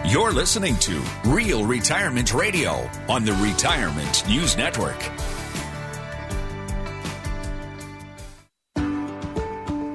[0.05, 4.97] You're listening to Real Retirement Radio on the Retirement News Network.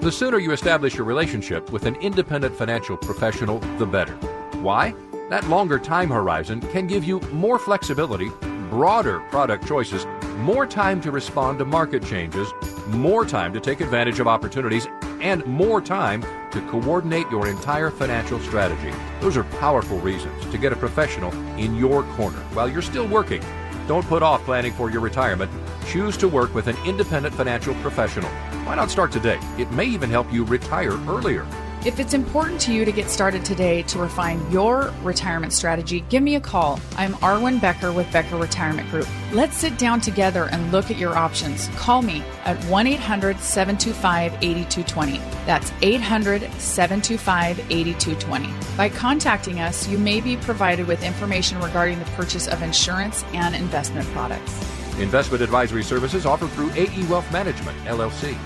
[0.02, 4.14] The sooner you establish your relationship with an independent financial professional, the better.
[4.60, 4.94] Why?
[5.30, 8.28] That longer time horizon can give you more flexibility
[8.72, 10.06] broader product choices,
[10.38, 12.48] more time to respond to market changes,
[12.88, 14.88] more time to take advantage of opportunities,
[15.20, 18.90] and more time to coordinate your entire financial strategy.
[19.20, 23.42] Those are powerful reasons to get a professional in your corner while you're still working.
[23.86, 25.50] Don't put off planning for your retirement.
[25.88, 28.30] Choose to work with an independent financial professional.
[28.64, 29.38] Why not start today?
[29.58, 31.46] It may even help you retire earlier.
[31.84, 36.22] If it's important to you to get started today to refine your retirement strategy, give
[36.22, 36.78] me a call.
[36.96, 39.08] I'm Arwen Becker with Becker Retirement Group.
[39.32, 41.66] Let's sit down together and look at your options.
[41.74, 45.18] Call me at 1 800 725 8220.
[45.44, 48.76] That's 800 725 8220.
[48.76, 53.56] By contacting us, you may be provided with information regarding the purchase of insurance and
[53.56, 54.52] investment products.
[55.00, 58.38] Investment advisory services offered through AE Wealth Management, LLC.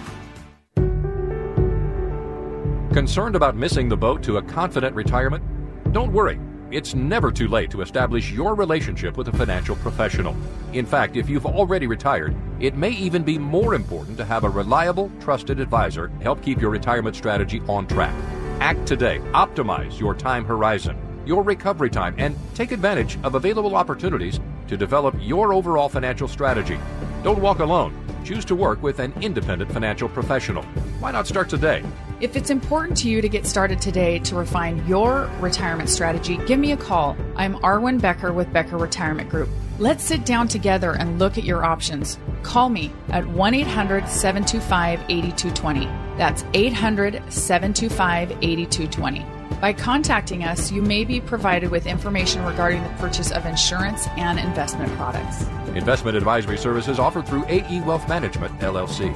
[2.96, 5.44] Concerned about missing the boat to a confident retirement?
[5.92, 6.40] Don't worry.
[6.70, 10.34] It's never too late to establish your relationship with a financial professional.
[10.72, 14.48] In fact, if you've already retired, it may even be more important to have a
[14.48, 18.14] reliable, trusted advisor help keep your retirement strategy on track.
[18.60, 19.18] Act today.
[19.32, 25.14] Optimize your time horizon, your recovery time, and take advantage of available opportunities to develop
[25.20, 26.78] your overall financial strategy.
[27.22, 27.94] Don't walk alone.
[28.24, 30.62] Choose to work with an independent financial professional.
[30.98, 31.84] Why not start today?
[32.18, 36.58] If it's important to you to get started today to refine your retirement strategy, give
[36.58, 37.14] me a call.
[37.36, 39.50] I'm Arwen Becker with Becker Retirement Group.
[39.78, 42.18] Let's sit down together and look at your options.
[42.42, 45.84] Call me at 1 800 725 8220.
[46.16, 49.26] That's 800 725 8220.
[49.60, 54.38] By contacting us, you may be provided with information regarding the purchase of insurance and
[54.38, 55.42] investment products.
[55.74, 59.14] Investment advisory services offered through AE Wealth Management, LLC.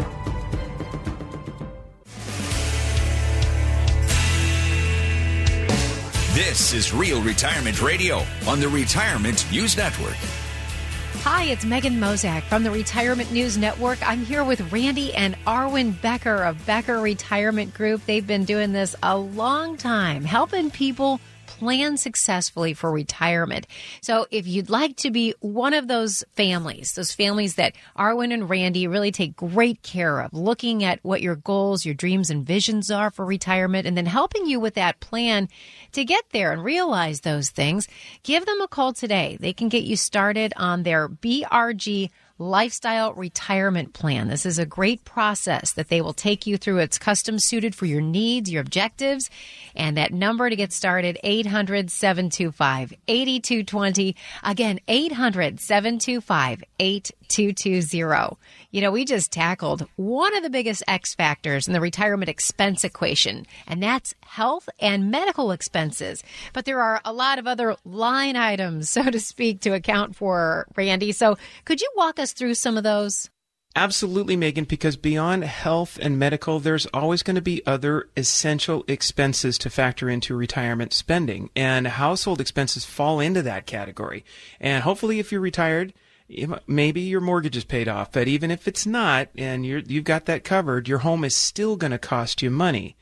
[6.48, 10.16] This is Real Retirement Radio on the Retirement News Network.
[11.22, 13.98] Hi, it's Megan Mozak from the Retirement News Network.
[14.09, 18.07] I'm here with Randy and Arwen Becker of Becker Retirement Group.
[18.07, 21.20] They've been doing this a long time, helping people
[21.61, 23.66] plan successfully for retirement.
[24.00, 28.48] So if you'd like to be one of those families, those families that Arwen and
[28.48, 32.90] Randy really take great care of, looking at what your goals, your dreams and visions
[32.90, 35.50] are for retirement, and then helping you with that plan
[35.92, 37.88] to get there and realize those things,
[38.22, 39.37] give them a call today.
[39.40, 44.29] They can get you started on their BRG lifestyle retirement plan.
[44.29, 46.79] This is a great process that they will take you through.
[46.79, 49.29] It's custom suited for your needs, your objectives.
[49.76, 54.16] And that number to get started, 800 725 8220.
[54.42, 58.37] Again, 800 725 8220.
[58.72, 62.85] You know, we just tackled one of the biggest X factors in the retirement expense
[62.85, 66.22] equation, and that's health and medical expenses.
[66.53, 70.66] But there are a lot of other line items, so to speak, to account for,
[70.76, 71.12] Randy.
[71.12, 73.31] So could you walk us through some of those?
[73.77, 79.57] Absolutely, Megan, because beyond health and medical, there's always going to be other essential expenses
[79.59, 81.51] to factor into retirement spending.
[81.55, 84.25] And household expenses fall into that category.
[84.61, 85.95] And hopefully, if you're retired,
[86.66, 90.27] maybe your mortgage is paid off, but even if it's not and you have got
[90.27, 92.97] that covered, your home is still going to cost you money.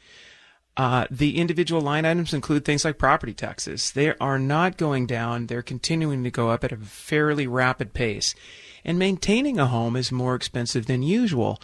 [0.77, 3.91] Uh, the individual line items include things like property taxes.
[3.91, 8.35] They are not going down, they're continuing to go up at a fairly rapid pace.
[8.85, 11.61] And maintaining a home is more expensive than usual.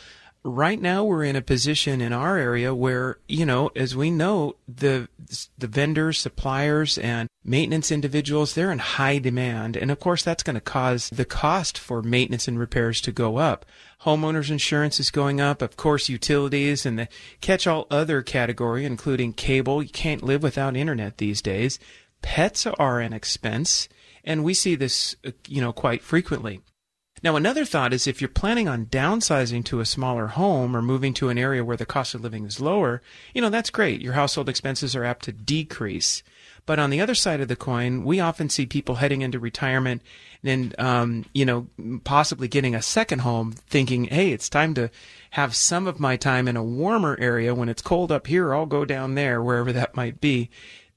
[0.46, 4.56] Right now we're in a position in our area where you know as we know
[4.68, 5.08] the
[5.56, 9.74] the vendors suppliers and maintenance individuals they're in high demand.
[9.74, 13.38] And of course that's going to cause the cost for maintenance and repairs to go
[13.38, 13.64] up.
[14.02, 15.62] Homeowners insurance is going up.
[15.62, 17.08] Of course utilities and the
[17.40, 19.82] catch all other category including cable.
[19.82, 21.78] You can't live without internet these days.
[22.20, 23.88] Pets are an expense
[24.24, 26.60] and we see this uh, you know quite frequently
[27.24, 31.14] now, another thought is if you're planning on downsizing to a smaller home or moving
[31.14, 33.00] to an area where the cost of living is lower,
[33.32, 34.02] you know, that's great.
[34.02, 36.22] Your household expenses are apt to decrease.
[36.66, 40.02] But on the other side of the coin, we often see people heading into retirement
[40.42, 41.66] and, um, you know,
[42.04, 44.90] possibly getting a second home thinking, hey, it's time to
[45.30, 47.54] have some of my time in a warmer area.
[47.54, 50.50] When it's cold up here, I'll go down there, wherever that might be.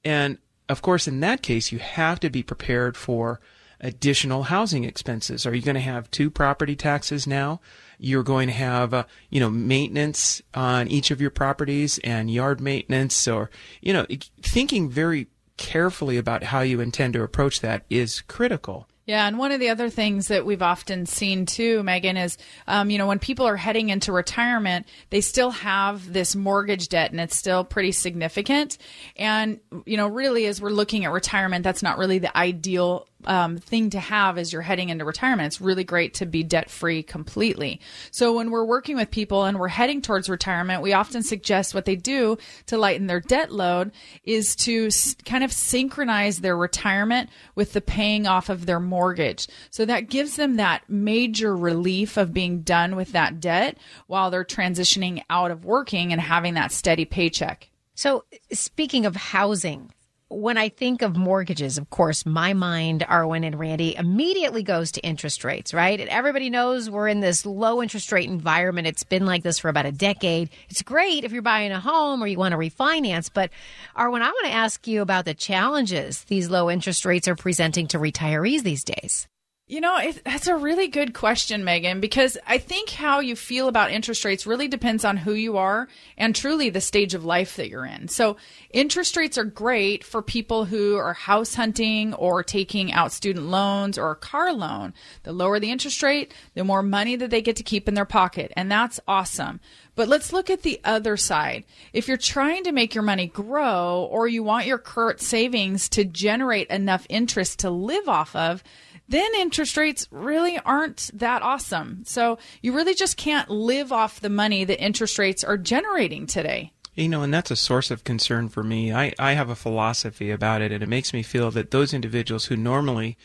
[0.04, 0.36] And
[0.68, 3.40] of course, in that case, you have to be prepared for
[3.80, 5.46] additional housing expenses?
[5.46, 7.60] Are you going to have two property taxes now?
[7.98, 12.60] You're going to have, uh, you know, maintenance on each of your properties and yard
[12.60, 14.06] maintenance, or you know,
[14.42, 18.86] thinking very carefully about how you intend to approach that is critical.
[19.08, 22.36] Yeah, and one of the other things that we've often seen too, Megan, is
[22.66, 27.10] um, you know when people are heading into retirement, they still have this mortgage debt,
[27.10, 28.76] and it's still pretty significant.
[29.16, 33.58] And you know, really, as we're looking at retirement, that's not really the ideal um,
[33.58, 35.46] thing to have as you're heading into retirement.
[35.46, 37.80] It's really great to be debt free completely.
[38.10, 41.84] So when we're working with people and we're heading towards retirement, we often suggest what
[41.84, 43.92] they do to lighten their debt load
[44.24, 49.48] is to s- kind of synchronize their retirement with the paying off of their mortgage.
[49.70, 54.44] So that gives them that major relief of being done with that debt while they're
[54.44, 57.68] transitioning out of working and having that steady paycheck.
[57.94, 59.92] So, speaking of housing,
[60.30, 65.00] when I think of mortgages, of course, my mind, Arwen and Randy, immediately goes to
[65.00, 65.98] interest rates, right?
[65.98, 68.86] And everybody knows we're in this low interest rate environment.
[68.86, 70.50] It's been like this for about a decade.
[70.68, 73.30] It's great if you're buying a home or you want to refinance.
[73.32, 73.50] But
[73.96, 77.86] Arwen, I want to ask you about the challenges these low interest rates are presenting
[77.88, 79.28] to retirees these days.
[79.70, 83.68] You know, it, that's a really good question, Megan, because I think how you feel
[83.68, 87.56] about interest rates really depends on who you are and truly the stage of life
[87.56, 88.08] that you're in.
[88.08, 88.38] So,
[88.70, 93.98] interest rates are great for people who are house hunting or taking out student loans
[93.98, 94.94] or a car loan.
[95.24, 98.06] The lower the interest rate, the more money that they get to keep in their
[98.06, 98.50] pocket.
[98.56, 99.60] And that's awesome.
[99.98, 101.64] But let's look at the other side.
[101.92, 106.04] If you're trying to make your money grow or you want your current savings to
[106.04, 108.62] generate enough interest to live off of,
[109.08, 112.02] then interest rates really aren't that awesome.
[112.04, 116.72] So you really just can't live off the money that interest rates are generating today.
[116.94, 118.92] You know, and that's a source of concern for me.
[118.92, 122.46] I, I have a philosophy about it, and it makes me feel that those individuals
[122.46, 123.16] who normally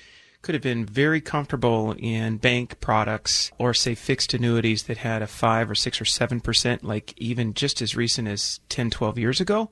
[0.44, 5.28] could have been very comfortable in bank products or say fixed annuities that had a
[5.28, 9.72] 5 or 6 or 7% like even just as recent as 10 12 years ago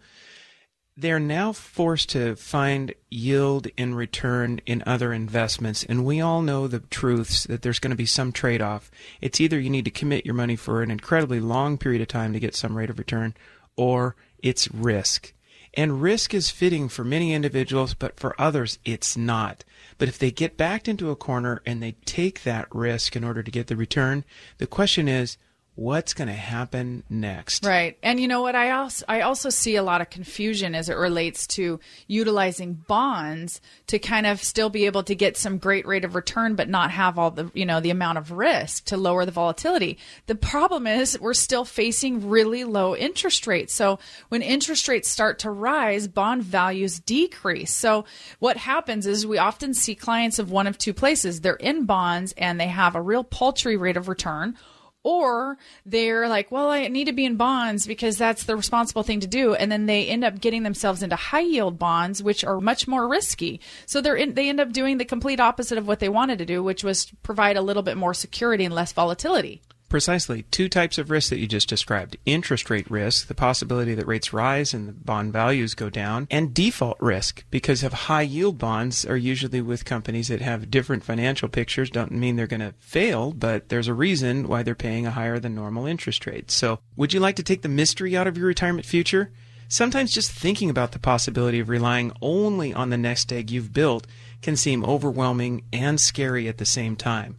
[1.02, 5.84] they're now forced to find yield in return in other investments.
[5.84, 8.92] And we all know the truths that there's going to be some trade off.
[9.20, 12.34] It's either you need to commit your money for an incredibly long period of time
[12.34, 13.34] to get some rate of return,
[13.76, 15.34] or it's risk.
[15.74, 19.64] And risk is fitting for many individuals, but for others, it's not.
[19.98, 23.42] But if they get backed into a corner and they take that risk in order
[23.42, 24.24] to get the return,
[24.58, 25.38] the question is,
[25.82, 27.66] what's going to happen next?
[27.66, 27.98] Right.
[28.04, 28.56] And you know what?
[28.56, 33.62] I also i also see a lot of confusion as it relates to utilizing bonds
[33.88, 36.92] to kind of still be able to get some great rate of return but not
[36.92, 39.98] have all the you know the amount of risk to lower the volatility.
[40.28, 43.74] The problem is we're still facing really low interest rates.
[43.74, 43.98] So
[44.30, 47.74] when interest rates start to rise bond values decrease.
[47.74, 48.06] So
[48.40, 51.42] what happens is we often see clients of one of two places.
[51.42, 54.56] They're in bonds and they have a real paltry rate of return
[55.04, 59.20] or they're like, well, I need to be in bonds because that's the responsible thing
[59.22, 59.56] to do.
[59.56, 63.08] And then they end up getting themselves into high yield bonds, which are much more
[63.08, 63.60] risky.
[63.86, 66.46] So they're in, they end up doing the complete opposite of what they wanted to
[66.46, 69.62] do, which was provide a little bit more security and less volatility.
[69.92, 70.44] Precisely.
[70.44, 74.32] Two types of risk that you just described interest rate risk, the possibility that rates
[74.32, 79.06] rise and the bond values go down, and default risk, because of high yield bonds
[79.06, 81.90] are usually with companies that have different financial pictures.
[81.90, 85.40] Don't mean they're going to fail, but there's a reason why they're paying a higher
[85.40, 86.52] than normal interest rate.
[86.52, 89.34] So, would you like to take the mystery out of your retirement future?
[89.68, 94.08] Sometimes just thinking about the possibility of relying only on the nest egg you've built
[94.42, 97.36] can seem overwhelming and scary at the same time.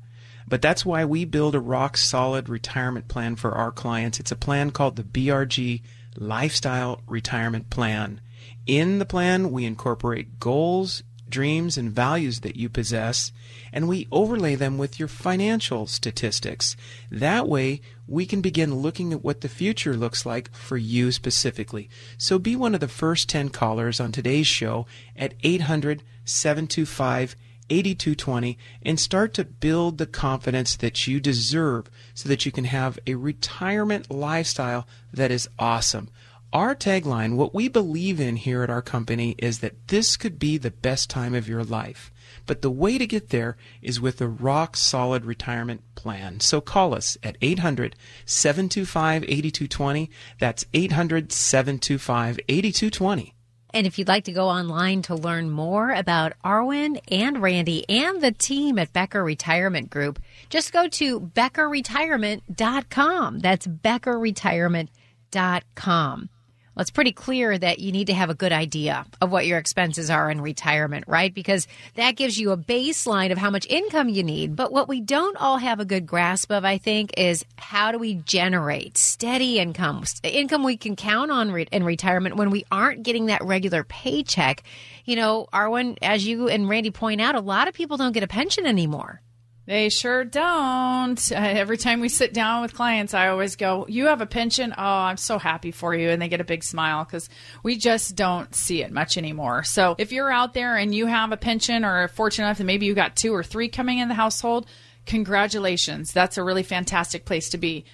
[0.47, 4.21] But that's why we build a rock solid retirement plan for our clients.
[4.21, 5.83] It's a plan called the BRG
[6.17, 8.21] Lifestyle Retirement Plan.
[8.67, 13.33] In the plan, we incorporate goals, dreams, and values that you possess,
[13.73, 16.77] and we overlay them with your financial statistics.
[17.11, 21.89] That way, we can begin looking at what the future looks like for you specifically.
[22.19, 24.87] So be one of the first 10 callers on today's show
[25.17, 27.35] at 800 725
[27.73, 32.99] 8220 and start to build the confidence that you deserve so that you can have
[33.07, 36.11] a retirement lifestyle that is awesome.
[36.53, 40.59] Our tagline, what we believe in here at our company, is that this could be
[40.59, 42.13] the best time of your life.
[42.45, 46.41] But the way to get there is with a rock solid retirement plan.
[46.41, 47.97] So call us at 800
[48.27, 50.11] 725 8220.
[50.39, 53.35] That's 800 725 8220.
[53.75, 58.21] And if you'd like to go online to learn more about Arwen and Randy and
[58.21, 60.21] the team at Becker Retirement Group,
[60.51, 63.39] just go to beckerretirement.com.
[63.39, 66.29] That's beckerretirement.com.
[66.75, 69.59] Well, it's pretty clear that you need to have a good idea of what your
[69.59, 71.33] expenses are in retirement, right?
[71.33, 74.57] Because that gives you a baseline of how much income you need.
[74.57, 77.99] But what we don't all have a good grasp of, I think, is how do
[77.99, 83.03] we generate steady income, income we can count on re- in retirement when we aren't
[83.03, 84.63] getting that regular paycheck.
[85.05, 88.23] You know, Arwen, as you and Randy point out, a lot of people don't get
[88.23, 89.21] a pension anymore.
[89.65, 91.33] They sure don't.
[91.33, 94.75] Uh, every time we sit down with clients, I always go, You have a pension?
[94.77, 96.11] Oh, I'm so happy for you.
[96.11, 97.29] And they get a big smile because
[97.63, 99.63] we just don't see it much anymore.
[99.65, 102.87] So if you're out there and you have a pension or fortunate enough that maybe
[102.87, 104.67] you got two or three coming in the household,
[105.07, 106.13] congratulations.
[106.13, 107.85] That's a really fantastic place to be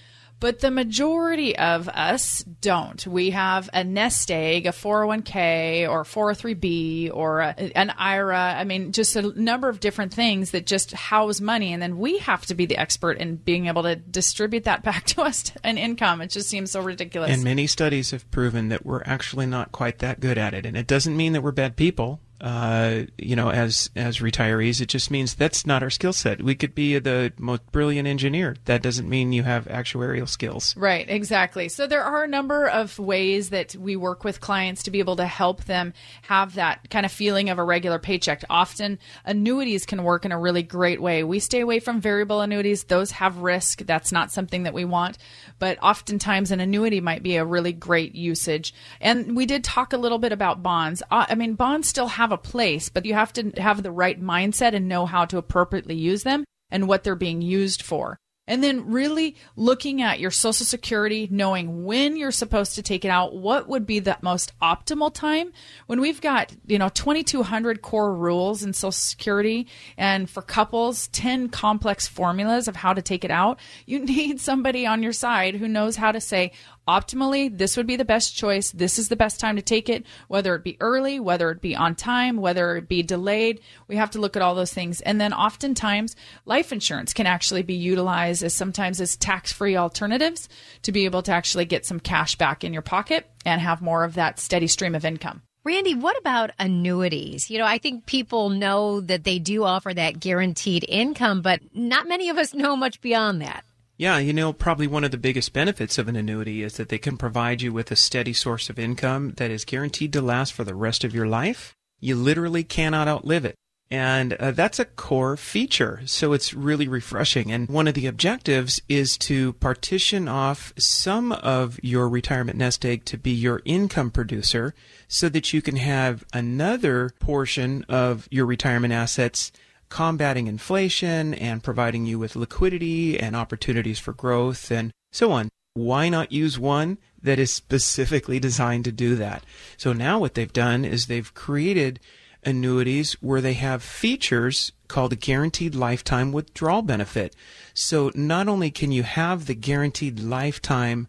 [0.41, 3.05] but the majority of us don't.
[3.07, 8.55] We have a nest egg, a 401k or 403b or a, an IRA.
[8.55, 11.73] I mean, just a number of different things that just house money.
[11.73, 15.05] And then we have to be the expert in being able to distribute that back
[15.07, 16.21] to us an income.
[16.21, 17.31] It just seems so ridiculous.
[17.31, 20.65] And many studies have proven that we're actually not quite that good at it.
[20.65, 24.81] And it doesn't mean that we're bad people uh, you know, as as retirees.
[24.81, 26.43] It just means that's not our skill set.
[26.43, 28.57] We could be the most brilliant engineer.
[28.67, 30.77] That doesn't mean you have actuarial skills.
[30.77, 31.69] Right, exactly.
[31.69, 35.17] So there are a number of ways that we work with clients to be able
[35.17, 38.45] to help them have that kind of feeling of a regular paycheck.
[38.49, 41.25] Often annuities can work in a really great way.
[41.25, 42.85] We stay away from variable annuities.
[42.85, 43.85] Those have risk.
[43.85, 45.19] That's not something that we want.
[45.59, 48.73] But oftentimes an annuity might be a really great usage.
[49.01, 51.03] And we did talk a little bit about bonds.
[51.11, 53.91] Uh, I mean, bonds still have have a place, but you have to have the
[53.91, 58.19] right mindset and know how to appropriately use them and what they're being used for.
[58.49, 63.09] And then really looking at your social security, knowing when you're supposed to take it
[63.09, 65.53] out, what would be the most optimal time
[65.87, 71.51] when we've got, you know, 2200 core rules in social security and for couples, 10
[71.51, 73.61] complex formulas of how to take it out.
[73.87, 76.53] You need somebody on your side who knows how to say,
[76.89, 78.71] optimally, this would be the best choice.
[78.73, 81.77] This is the best time to take it, whether it be early, whether it be
[81.77, 83.61] on time, whether it be delayed.
[83.87, 85.01] We have to look at all those things.
[85.03, 86.17] And then oftentimes,
[86.47, 90.49] life insurance can actually be utilized as sometimes as tax free alternatives
[90.83, 94.05] to be able to actually get some cash back in your pocket and have more
[94.05, 95.43] of that steady stream of income.
[95.65, 97.51] Randy, what about annuities?
[97.51, 102.09] You know, I think people know that they do offer that guaranteed income, but not
[102.09, 103.65] many of us know much beyond that.
[103.99, 106.99] Yeah, you know, probably one of the biggest benefits of an annuity is that they
[106.99, 110.63] can provide you with a steady source of income that is guaranteed to last for
[110.63, 111.75] the rest of your life.
[111.99, 113.57] You literally cannot outlive it.
[113.91, 116.03] And uh, that's a core feature.
[116.05, 117.51] So it's really refreshing.
[117.51, 123.05] And one of the objectives is to partition off some of your retirement nest egg
[123.07, 124.75] to be your income producer
[125.09, 129.51] so that you can have another portion of your retirement assets
[129.89, 135.49] combating inflation and providing you with liquidity and opportunities for growth and so on.
[135.75, 139.45] Why not use one that is specifically designed to do that?
[139.77, 142.01] So now what they've done is they've created
[142.45, 147.35] annuities where they have features called a guaranteed lifetime withdrawal benefit.
[147.75, 151.09] So not only can you have the guaranteed lifetime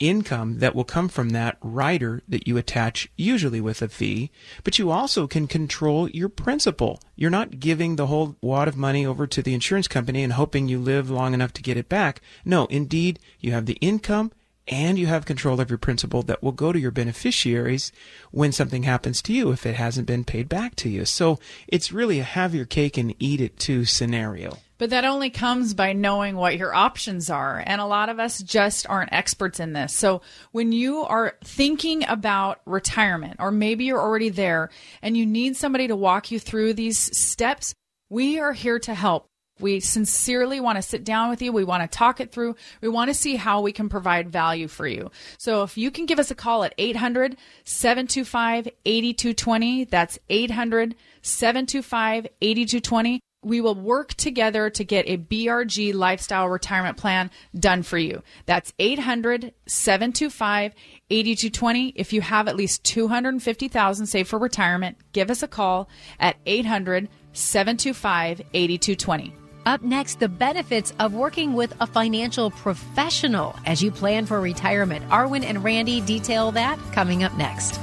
[0.00, 4.30] income that will come from that rider that you attach usually with a fee,
[4.64, 7.00] but you also can control your principal.
[7.14, 10.68] You're not giving the whole wad of money over to the insurance company and hoping
[10.68, 12.20] you live long enough to get it back.
[12.44, 14.32] No, indeed, you have the income
[14.66, 17.92] and you have control of your principal that will go to your beneficiaries
[18.30, 21.04] when something happens to you if it hasn't been paid back to you.
[21.04, 24.58] So it's really a have your cake and eat it too scenario.
[24.80, 27.62] But that only comes by knowing what your options are.
[27.66, 29.92] And a lot of us just aren't experts in this.
[29.92, 30.22] So
[30.52, 34.70] when you are thinking about retirement, or maybe you're already there
[35.02, 37.74] and you need somebody to walk you through these steps,
[38.08, 39.26] we are here to help.
[39.60, 41.52] We sincerely want to sit down with you.
[41.52, 42.56] We want to talk it through.
[42.80, 45.10] We want to see how we can provide value for you.
[45.36, 52.28] So if you can give us a call at 800 725 8220, that's 800 725
[52.40, 58.22] 8220 we will work together to get a BRG lifestyle retirement plan done for you.
[58.46, 60.74] That's 800 725
[61.08, 61.92] 8220.
[61.96, 65.88] If you have at least 250,000 saved for retirement, give us a call
[66.18, 69.34] at 800 725 8220.
[69.66, 75.06] Up next, the benefits of working with a financial professional as you plan for retirement.
[75.10, 77.78] Arwen and Randy detail that coming up next.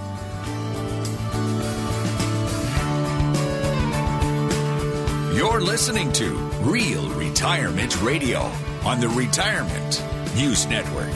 [5.38, 6.34] You're listening to
[6.64, 8.40] Real Retirement Radio
[8.84, 10.04] on the Retirement
[10.36, 11.14] News Network.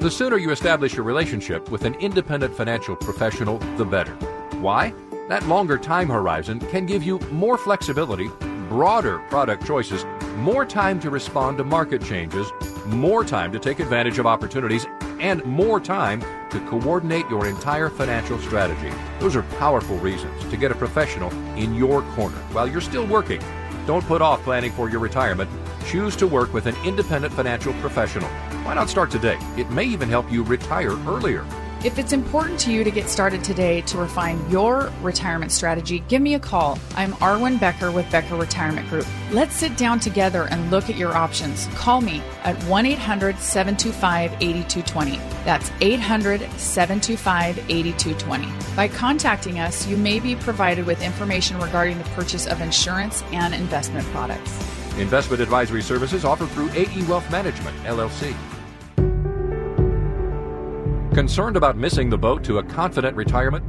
[0.00, 4.14] The sooner you establish your relationship with an independent financial professional, the better.
[4.62, 4.94] Why?
[5.28, 8.30] That longer time horizon can give you more flexibility,
[8.72, 10.06] broader product choices,
[10.36, 12.50] more time to respond to market changes,
[12.86, 14.86] more time to take advantage of opportunities,
[15.20, 18.90] and more time to coordinate your entire financial strategy.
[19.20, 23.42] Those are powerful reasons to get a professional in your corner while you're still working.
[23.86, 25.50] Don't put off planning for your retirement.
[25.84, 28.30] Choose to work with an independent financial professional.
[28.64, 29.36] Why not start today?
[29.58, 31.44] It may even help you retire earlier.
[31.84, 36.22] If it's important to you to get started today to refine your retirement strategy, give
[36.22, 36.78] me a call.
[36.94, 39.04] I'm Arwen Becker with Becker Retirement Group.
[39.32, 41.66] Let's sit down together and look at your options.
[41.74, 45.16] Call me at 1 800 725 8220.
[45.44, 48.76] That's 800 725 8220.
[48.76, 53.52] By contacting us, you may be provided with information regarding the purchase of insurance and
[53.52, 54.52] investment products.
[54.98, 58.36] Investment advisory services offered through AE Wealth Management, LLC.
[61.14, 63.62] Concerned about missing the boat to a confident retirement?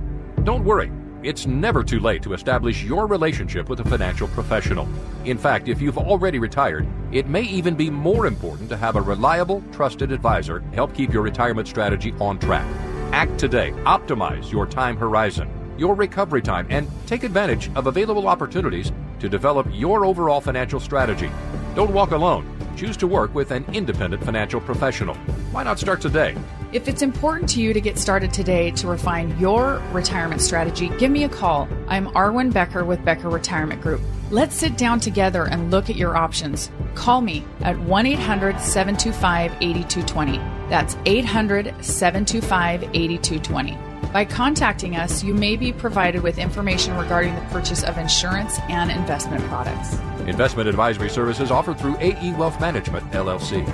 [0.46, 0.90] Don't worry.
[1.24, 4.88] It's never too late to establish your relationship with a financial professional.
[5.26, 9.02] In fact, if you've already retired, it may even be more important to have a
[9.02, 12.66] reliable, trusted advisor help keep your retirement strategy on track.
[13.12, 13.72] Act today.
[13.84, 19.68] Optimize your time horizon, your recovery time, and take advantage of available opportunities to develop
[19.70, 21.30] your overall financial strategy.
[21.76, 22.50] Don't walk alone.
[22.76, 25.16] Choose to work with an independent financial professional.
[25.52, 26.36] Why not start today?
[26.72, 31.12] If it's important to you to get started today to refine your retirement strategy, give
[31.12, 31.68] me a call.
[31.88, 34.02] I'm Arwen Becker with Becker Retirement Group.
[34.32, 36.72] Let's sit down together and look at your options.
[36.96, 40.38] Call me at 1 800 725 8220.
[40.70, 43.93] That's 800 725 8220.
[44.14, 48.92] By contacting us, you may be provided with information regarding the purchase of insurance and
[48.92, 49.96] investment products.
[50.28, 53.66] Investment advisory services offered through AE Wealth Management, LLC.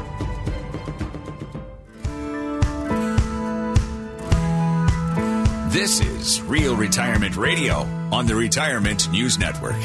[5.74, 7.80] This is Real Retirement Radio
[8.14, 9.76] on the Retirement News Network.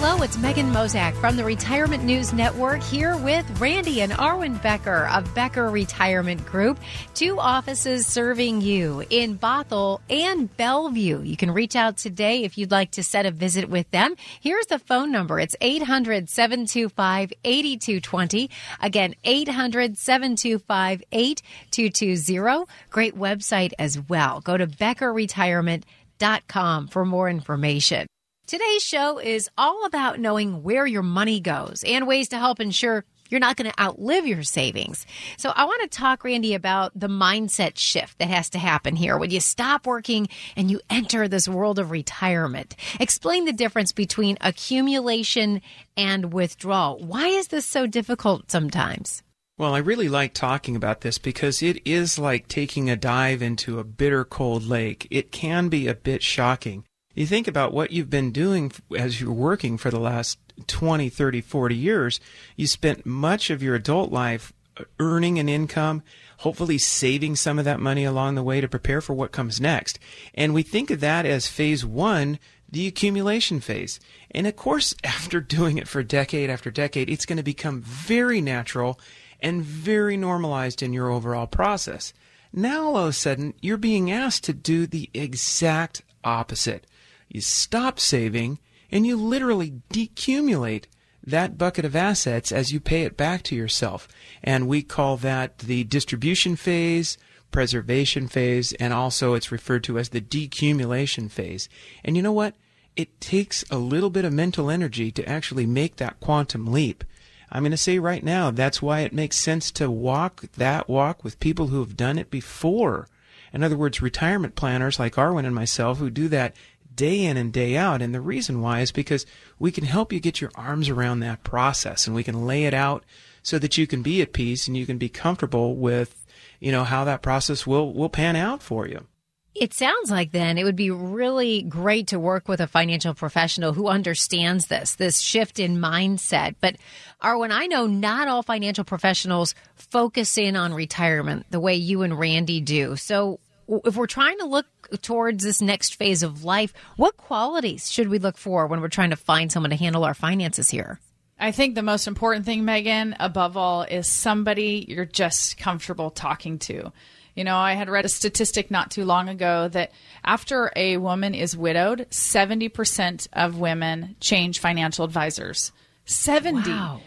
[0.00, 5.08] Hello, it's Megan Mozak from the Retirement News Network here with Randy and Arwen Becker
[5.08, 6.78] of Becker Retirement Group.
[7.14, 11.22] Two offices serving you in Bothell and Bellevue.
[11.22, 14.14] You can reach out today if you'd like to set a visit with them.
[14.40, 15.40] Here's the phone number.
[15.40, 18.50] It's 800 725 8220.
[18.80, 22.66] Again, 800 725 8220.
[22.90, 24.40] Great website as well.
[24.42, 28.06] Go to beckerretirement.com for more information.
[28.48, 33.04] Today's show is all about knowing where your money goes and ways to help ensure
[33.28, 35.04] you're not going to outlive your savings.
[35.36, 39.18] So I want to talk, Randy, about the mindset shift that has to happen here
[39.18, 42.74] when you stop working and you enter this world of retirement.
[42.98, 45.60] Explain the difference between accumulation
[45.98, 47.00] and withdrawal.
[47.04, 49.22] Why is this so difficult sometimes?
[49.58, 53.78] Well, I really like talking about this because it is like taking a dive into
[53.78, 55.06] a bitter cold lake.
[55.10, 56.84] It can be a bit shocking.
[57.18, 60.38] You think about what you've been doing as you're working for the last
[60.68, 62.20] 20, 30, 40 years,
[62.54, 66.04] you spent much of your adult life uh, earning an income,
[66.38, 69.98] hopefully saving some of that money along the way to prepare for what comes next.
[70.32, 72.38] And we think of that as phase one,
[72.68, 73.98] the accumulation phase.
[74.30, 78.40] And of course, after doing it for decade after decade, it's going to become very
[78.40, 79.00] natural
[79.40, 82.12] and very normalized in your overall process.
[82.52, 86.86] Now, all of a sudden, you're being asked to do the exact opposite.
[87.28, 88.58] You stop saving
[88.90, 90.84] and you literally decumulate
[91.22, 94.08] that bucket of assets as you pay it back to yourself.
[94.42, 97.18] And we call that the distribution phase,
[97.50, 101.68] preservation phase, and also it's referred to as the decumulation phase.
[102.04, 102.54] And you know what?
[102.96, 107.04] It takes a little bit of mental energy to actually make that quantum leap.
[107.50, 111.24] I'm going to say right now, that's why it makes sense to walk that walk
[111.24, 113.08] with people who have done it before.
[113.52, 116.54] In other words, retirement planners like Arwen and myself who do that
[116.98, 118.02] day in and day out.
[118.02, 119.24] And the reason why is because
[119.58, 122.74] we can help you get your arms around that process and we can lay it
[122.74, 123.04] out
[123.42, 126.26] so that you can be at peace and you can be comfortable with,
[126.60, 129.06] you know, how that process will, will pan out for you.
[129.54, 133.72] It sounds like then it would be really great to work with a financial professional
[133.72, 136.56] who understands this, this shift in mindset.
[136.60, 136.76] But
[137.22, 142.18] Arwen, I know not all financial professionals focus in on retirement the way you and
[142.18, 142.94] Randy do.
[142.96, 144.66] So if we're trying to look
[145.02, 149.10] towards this next phase of life, what qualities should we look for when we're trying
[149.10, 151.00] to find someone to handle our finances here?
[151.38, 156.58] I think the most important thing, Megan, above all, is somebody you're just comfortable talking
[156.60, 156.92] to.
[157.36, 159.92] You know, I had read a statistic not too long ago that
[160.24, 165.70] after a woman is widowed, 70% of women change financial advisors.
[166.04, 166.68] 70.
[166.68, 167.00] Wow.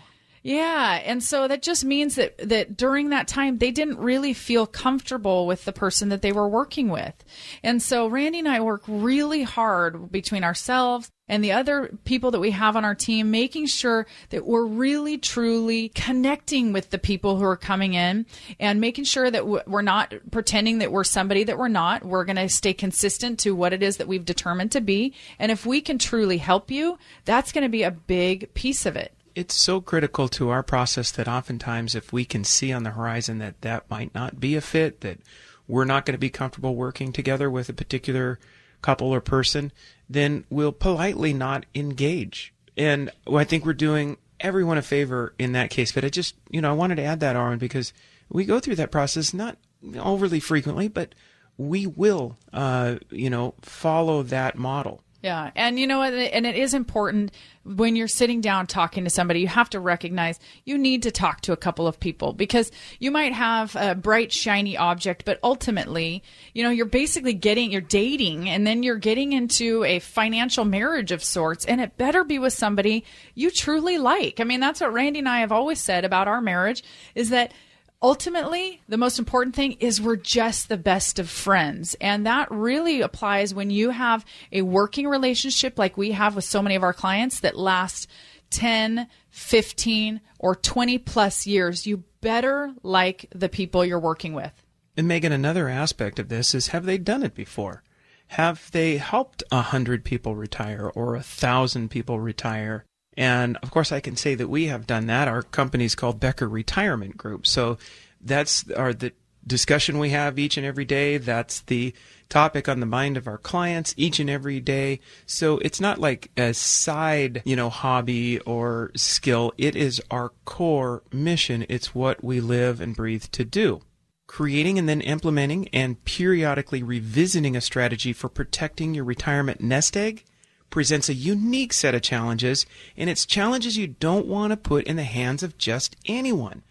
[0.43, 4.65] Yeah, and so that just means that that during that time they didn't really feel
[4.65, 7.13] comfortable with the person that they were working with.
[7.61, 12.39] And so Randy and I work really hard between ourselves and the other people that
[12.39, 17.37] we have on our team making sure that we're really truly connecting with the people
[17.37, 18.25] who are coming in
[18.59, 22.03] and making sure that we're not pretending that we're somebody that we're not.
[22.03, 25.13] We're going to stay consistent to what it is that we've determined to be.
[25.37, 28.95] And if we can truly help you, that's going to be a big piece of
[28.95, 32.91] it it's so critical to our process that oftentimes if we can see on the
[32.91, 35.19] horizon that that might not be a fit, that
[35.67, 38.39] we're not going to be comfortable working together with a particular
[38.81, 39.71] couple or person,
[40.09, 42.53] then we'll politely not engage.
[42.75, 45.91] And I think we're doing everyone a favor in that case.
[45.91, 47.93] But I just, you know, I wanted to add that, Arwen, because
[48.29, 49.57] we go through that process not
[49.97, 51.15] overly frequently, but
[51.57, 55.03] we will, uh, you know, follow that model.
[55.21, 55.51] Yeah.
[55.55, 56.13] And you know what?
[56.13, 57.31] And it is important
[57.63, 61.41] when you're sitting down talking to somebody, you have to recognize you need to talk
[61.41, 66.23] to a couple of people because you might have a bright, shiny object, but ultimately,
[66.53, 71.11] you know, you're basically getting, you're dating and then you're getting into a financial marriage
[71.11, 71.65] of sorts.
[71.65, 73.05] And it better be with somebody
[73.35, 74.39] you truly like.
[74.39, 77.53] I mean, that's what Randy and I have always said about our marriage is that
[78.01, 81.95] ultimately, the most important thing is we're just the best of friends.
[82.01, 86.61] And that really applies when you have a working relationship like we have with so
[86.61, 88.09] many of our clients that last
[88.51, 91.87] 10, 15, or 20 plus years.
[91.87, 94.53] You better like the people you're working with.
[94.97, 97.83] And Megan, another aspect of this is have they done it before?
[98.27, 102.85] Have they helped a hundred people retire or a thousand people retire?
[103.17, 105.27] And of course, I can say that we have done that.
[105.27, 107.45] Our company is called Becker Retirement Group.
[107.45, 107.77] So
[108.21, 109.13] that's our the
[109.45, 111.17] discussion we have each and every day.
[111.17, 111.93] That's the
[112.29, 114.99] topic on the mind of our clients each and every day.
[115.25, 119.51] So it's not like a side, you know, hobby or skill.
[119.57, 121.65] It is our core mission.
[121.69, 123.81] It's what we live and breathe to do.
[124.27, 130.23] Creating and then implementing and periodically revisiting a strategy for protecting your retirement nest egg
[130.71, 132.65] presents a unique set of challenges,
[132.97, 136.63] and it's challenges you don't want to put in the hands of just anyone.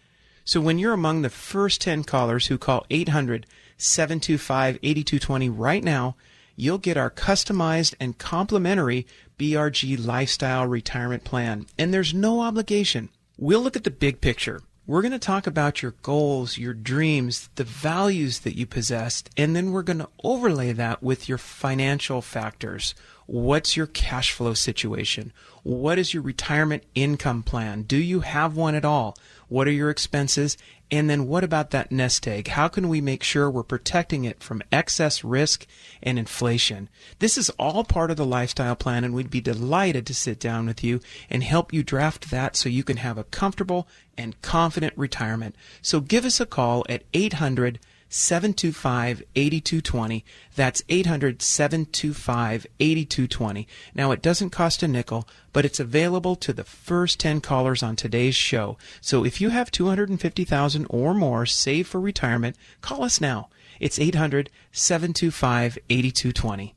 [0.43, 3.45] So when you're among the first 10 callers who call 800
[3.77, 6.15] 725 8220 right now,
[6.55, 9.07] you'll get our customized and complimentary
[9.39, 11.65] BRG Lifestyle Retirement Plan.
[11.77, 13.09] And there's no obligation.
[13.37, 14.61] We'll look at the big picture.
[14.85, 19.55] We're going to talk about your goals, your dreams, the values that you possess, and
[19.55, 22.93] then we're going to overlay that with your financial factors
[23.31, 25.31] What's your cash flow situation?
[25.63, 27.83] What is your retirement income plan?
[27.83, 29.17] Do you have one at all?
[29.47, 30.57] What are your expenses?
[30.91, 32.49] And then what about that nest egg?
[32.49, 35.65] How can we make sure we're protecting it from excess risk
[36.03, 36.89] and inflation?
[37.19, 40.65] This is all part of the lifestyle plan and we'd be delighted to sit down
[40.65, 44.91] with you and help you draft that so you can have a comfortable and confident
[44.97, 45.55] retirement.
[45.81, 47.79] So give us a call at 800
[48.13, 50.25] 725 8220.
[50.53, 53.67] That's 800 725 8220.
[53.95, 57.95] Now, it doesn't cost a nickel, but it's available to the first 10 callers on
[57.95, 58.77] today's show.
[58.99, 63.47] So if you have 250,000 or more saved for retirement, call us now.
[63.79, 66.75] It's 800 725 8220.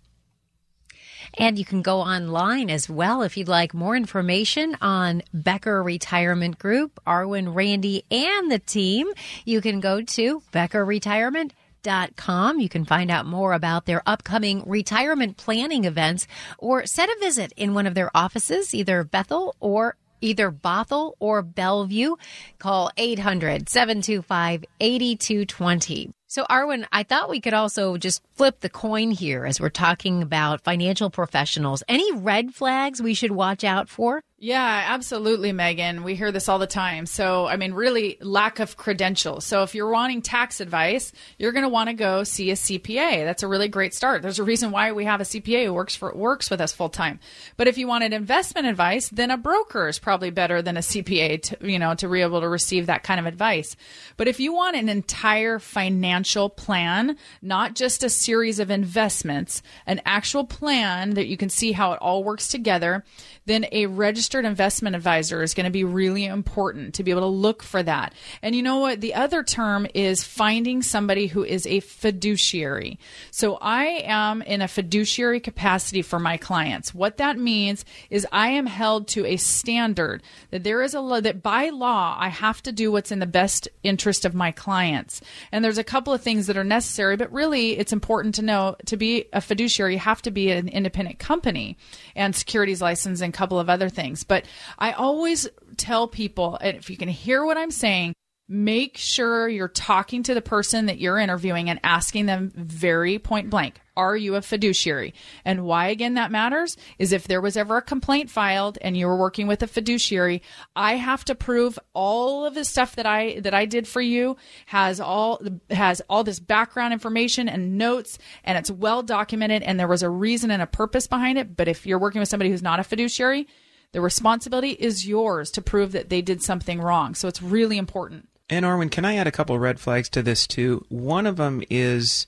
[1.38, 6.58] And you can go online as well if you'd like more information on Becker Retirement
[6.58, 9.08] Group, Arwen, Randy, and the team.
[9.44, 12.60] You can go to Becker beckerretirement.com.
[12.60, 16.26] You can find out more about their upcoming retirement planning events
[16.58, 21.42] or set a visit in one of their offices, either Bethel or either Bothell or
[21.42, 22.16] Bellevue.
[22.58, 26.12] Call 800 725 8220.
[26.34, 30.20] So, Arwen, I thought we could also just flip the coin here as we're talking
[30.20, 31.84] about financial professionals.
[31.88, 34.20] Any red flags we should watch out for?
[34.36, 36.02] Yeah, absolutely, Megan.
[36.02, 37.06] We hear this all the time.
[37.06, 39.46] So, I mean, really, lack of credentials.
[39.46, 43.24] So, if you're wanting tax advice, you're going to want to go see a CPA.
[43.24, 44.20] That's a really great start.
[44.20, 46.90] There's a reason why we have a CPA who works for works with us full
[46.90, 47.20] time.
[47.56, 51.40] But if you wanted investment advice, then a broker is probably better than a CPA
[51.40, 53.76] to, you know, to be able to receive that kind of advice.
[54.16, 60.00] But if you want an entire financial plan, not just a series of investments, an
[60.04, 63.04] actual plan that you can see how it all works together,
[63.46, 67.26] then a registered investment advisor is going to be really important to be able to
[67.26, 68.14] look for that.
[68.42, 69.00] And you know what?
[69.00, 72.98] The other term is finding somebody who is a fiduciary.
[73.30, 76.94] So I am in a fiduciary capacity for my clients.
[76.94, 81.20] What that means is I am held to a standard that there is a law
[81.20, 85.20] that by law I have to do what's in the best interest of my clients.
[85.52, 88.76] And there's a couple of things that are necessary, but really it's important to know
[88.86, 91.76] to be a fiduciary, you have to be an independent company
[92.14, 94.24] and securities license and a couple of other things.
[94.24, 94.46] But
[94.78, 98.14] I always tell people, and if you can hear what I'm saying,
[98.48, 103.48] make sure you're talking to the person that you're interviewing and asking them very point
[103.48, 105.14] blank are you a fiduciary?
[105.44, 109.06] And why again that matters is if there was ever a complaint filed and you
[109.06, 110.42] were working with a fiduciary
[110.74, 114.36] i have to prove all of the stuff that i that i did for you
[114.66, 115.40] has all
[115.70, 120.10] has all this background information and notes and it's well documented and there was a
[120.10, 121.56] reason and a purpose behind it.
[121.56, 123.46] But if you're working with somebody who's not a fiduciary
[123.92, 127.14] the responsibility is yours to prove that they did something wrong.
[127.14, 130.46] So it's really important and Arwen, can I add a couple red flags to this
[130.46, 130.84] too?
[130.88, 132.26] One of them is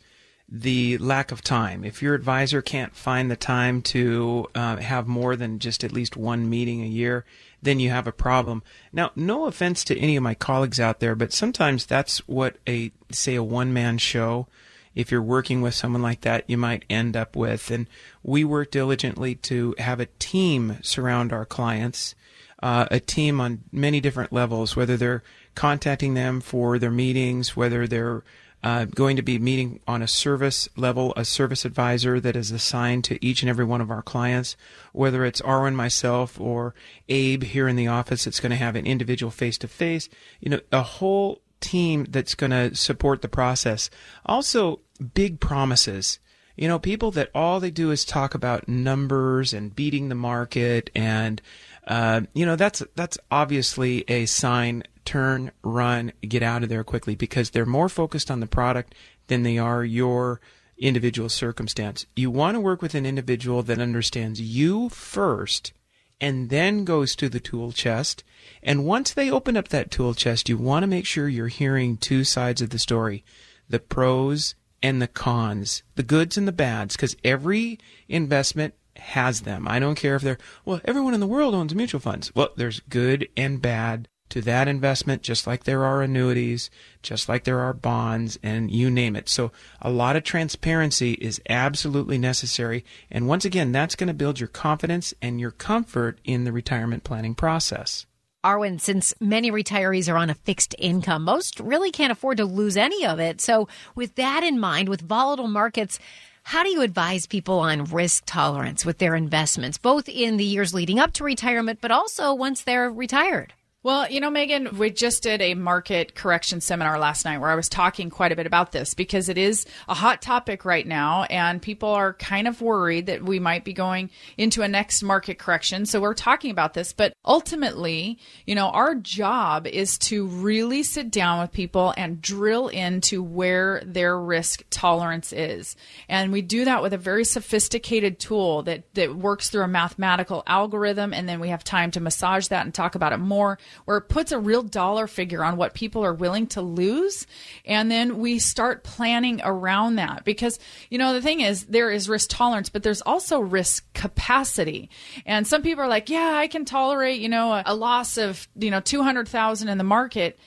[0.49, 1.85] the lack of time.
[1.85, 6.17] If your advisor can't find the time to uh, have more than just at least
[6.17, 7.25] one meeting a year,
[7.61, 8.62] then you have a problem.
[8.93, 12.93] Now, no offense to any of my colleagues out there, but sometimes that's what a
[13.11, 14.47] say a one man show.
[14.95, 17.71] If you're working with someone like that, you might end up with.
[17.71, 17.87] And
[18.23, 22.14] we work diligently to have a team surround our clients,
[22.62, 25.23] uh, a team on many different levels, whether they're
[25.57, 28.23] contacting them for their meetings, whether they're
[28.63, 33.05] uh, going to be meeting on a service level, a service advisor that is assigned
[33.05, 34.57] to each and every one of our clients,
[34.93, 36.75] whether it's Arwen, myself, or
[37.09, 40.09] Abe here in the office that's going to have an individual face to face,
[40.41, 43.91] you know, a whole team that's going to support the process.
[44.25, 44.81] Also,
[45.15, 46.19] big promises.
[46.57, 50.91] You know, people that all they do is talk about numbers and beating the market
[50.95, 51.43] and
[51.87, 57.15] uh, you know that's that's obviously a sign turn, run, get out of there quickly
[57.15, 58.95] because they're more focused on the product
[59.29, 60.41] than they are your
[60.79, 62.07] individual circumstance.
[62.15, 65.73] You want to work with an individual that understands you first
[66.21, 68.25] and then goes to the tool chest.
[68.63, 71.97] And once they open up that tool chest, you want to make sure you're hearing
[71.97, 73.25] two sides of the story
[73.69, 77.79] the pros and the cons, the goods and the bads, because every
[78.09, 79.67] investment has them.
[79.67, 82.33] I don't care if they're, well, everyone in the world owns mutual funds.
[82.35, 86.70] Well, there's good and bad to that investment, just like there are annuities,
[87.03, 89.29] just like there are bonds, and you name it.
[89.29, 92.85] So a lot of transparency is absolutely necessary.
[93.11, 97.05] And once again, that's going to build your confidence and your comfort in the retirement
[97.05, 98.07] planning process.
[98.45, 102.77] Arwen, since many retirees are on a fixed income, most really can't afford to lose
[102.77, 103.41] any of it.
[103.41, 103.66] So,
[103.97, 105.99] with that in mind, with volatile markets,
[106.45, 110.72] how do you advise people on risk tolerance with their investments, both in the years
[110.72, 113.53] leading up to retirement, but also once they're retired?
[113.87, 117.55] Well, you know, Megan, we just did a market correction seminar last night where I
[117.55, 121.22] was talking quite a bit about this because it is a hot topic right now
[121.30, 125.39] and people are kind of worried that we might be going into a next market
[125.39, 125.87] correction.
[125.87, 131.12] So we're talking about this, but ultimately, you know, our job is to really sit
[131.12, 135.76] down with people and drill into where their risk tolerance is.
[136.09, 140.43] And we do that with a very sophisticated tool that, that works through a mathematical
[140.49, 141.14] algorithm.
[141.14, 144.09] And then we have time to massage that and talk about it more where it
[144.09, 147.27] puts a real dollar figure on what people are willing to lose.
[147.64, 150.59] And then we start planning around that because,
[150.91, 154.91] you know, the thing is there is risk tolerance, but there's also risk capacity.
[155.24, 158.49] And some people are like, yeah, I can tolerate, you know, a, a loss of,
[158.57, 160.39] you know, 200,000 in the market.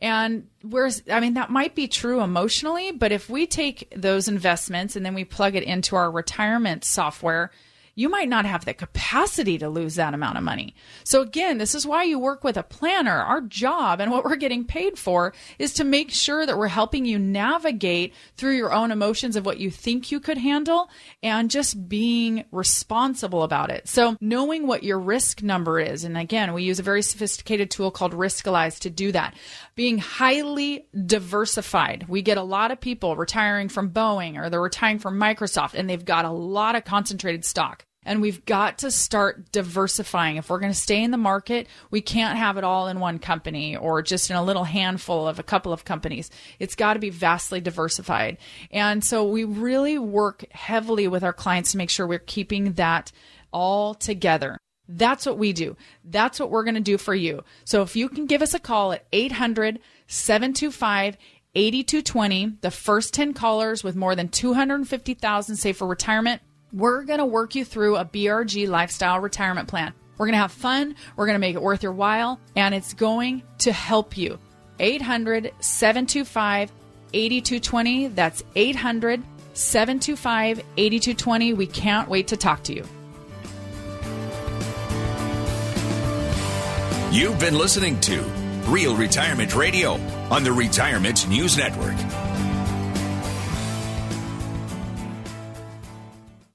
[0.00, 4.94] And whereas, I mean, that might be true emotionally, but if we take those investments
[4.94, 7.50] and then we plug it into our retirement software,
[7.98, 10.72] you might not have the capacity to lose that amount of money.
[11.02, 13.20] So again, this is why you work with a planner.
[13.20, 17.04] Our job and what we're getting paid for is to make sure that we're helping
[17.04, 20.88] you navigate through your own emotions of what you think you could handle
[21.24, 23.88] and just being responsible about it.
[23.88, 26.04] So knowing what your risk number is.
[26.04, 29.34] And again, we use a very sophisticated tool called Riskalyze to do that.
[29.74, 32.06] Being highly diversified.
[32.08, 35.90] We get a lot of people retiring from Boeing or they're retiring from Microsoft and
[35.90, 37.86] they've got a lot of concentrated stock.
[38.08, 40.38] And we've got to start diversifying.
[40.38, 43.18] If we're going to stay in the market, we can't have it all in one
[43.18, 46.30] company or just in a little handful of a couple of companies.
[46.58, 48.38] It's got to be vastly diversified.
[48.70, 53.12] And so we really work heavily with our clients to make sure we're keeping that
[53.52, 54.56] all together.
[54.88, 55.76] That's what we do.
[56.02, 57.44] That's what we're going to do for you.
[57.66, 61.18] So if you can give us a call at 800 725
[61.54, 66.40] 8220, the first 10 callers with more than 250,000 saved for retirement,
[66.72, 69.92] we're going to work you through a BRG lifestyle retirement plan.
[70.16, 72.94] We're going to have fun, we're going to make it worth your while, and it's
[72.94, 74.38] going to help you.
[74.80, 76.72] 800 725
[77.12, 78.08] 8220.
[78.08, 79.22] That's 800
[79.54, 81.52] 725 8220.
[81.54, 82.84] We can't wait to talk to you.
[87.10, 88.20] You've been listening to
[88.66, 89.94] Real Retirement Radio
[90.30, 92.27] on the Retirement News Network.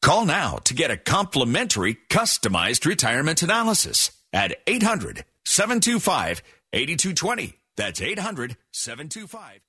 [0.03, 6.43] Call now to get a complimentary customized retirement analysis at 800 725
[6.73, 7.53] 8220.
[7.77, 9.61] That's 800 725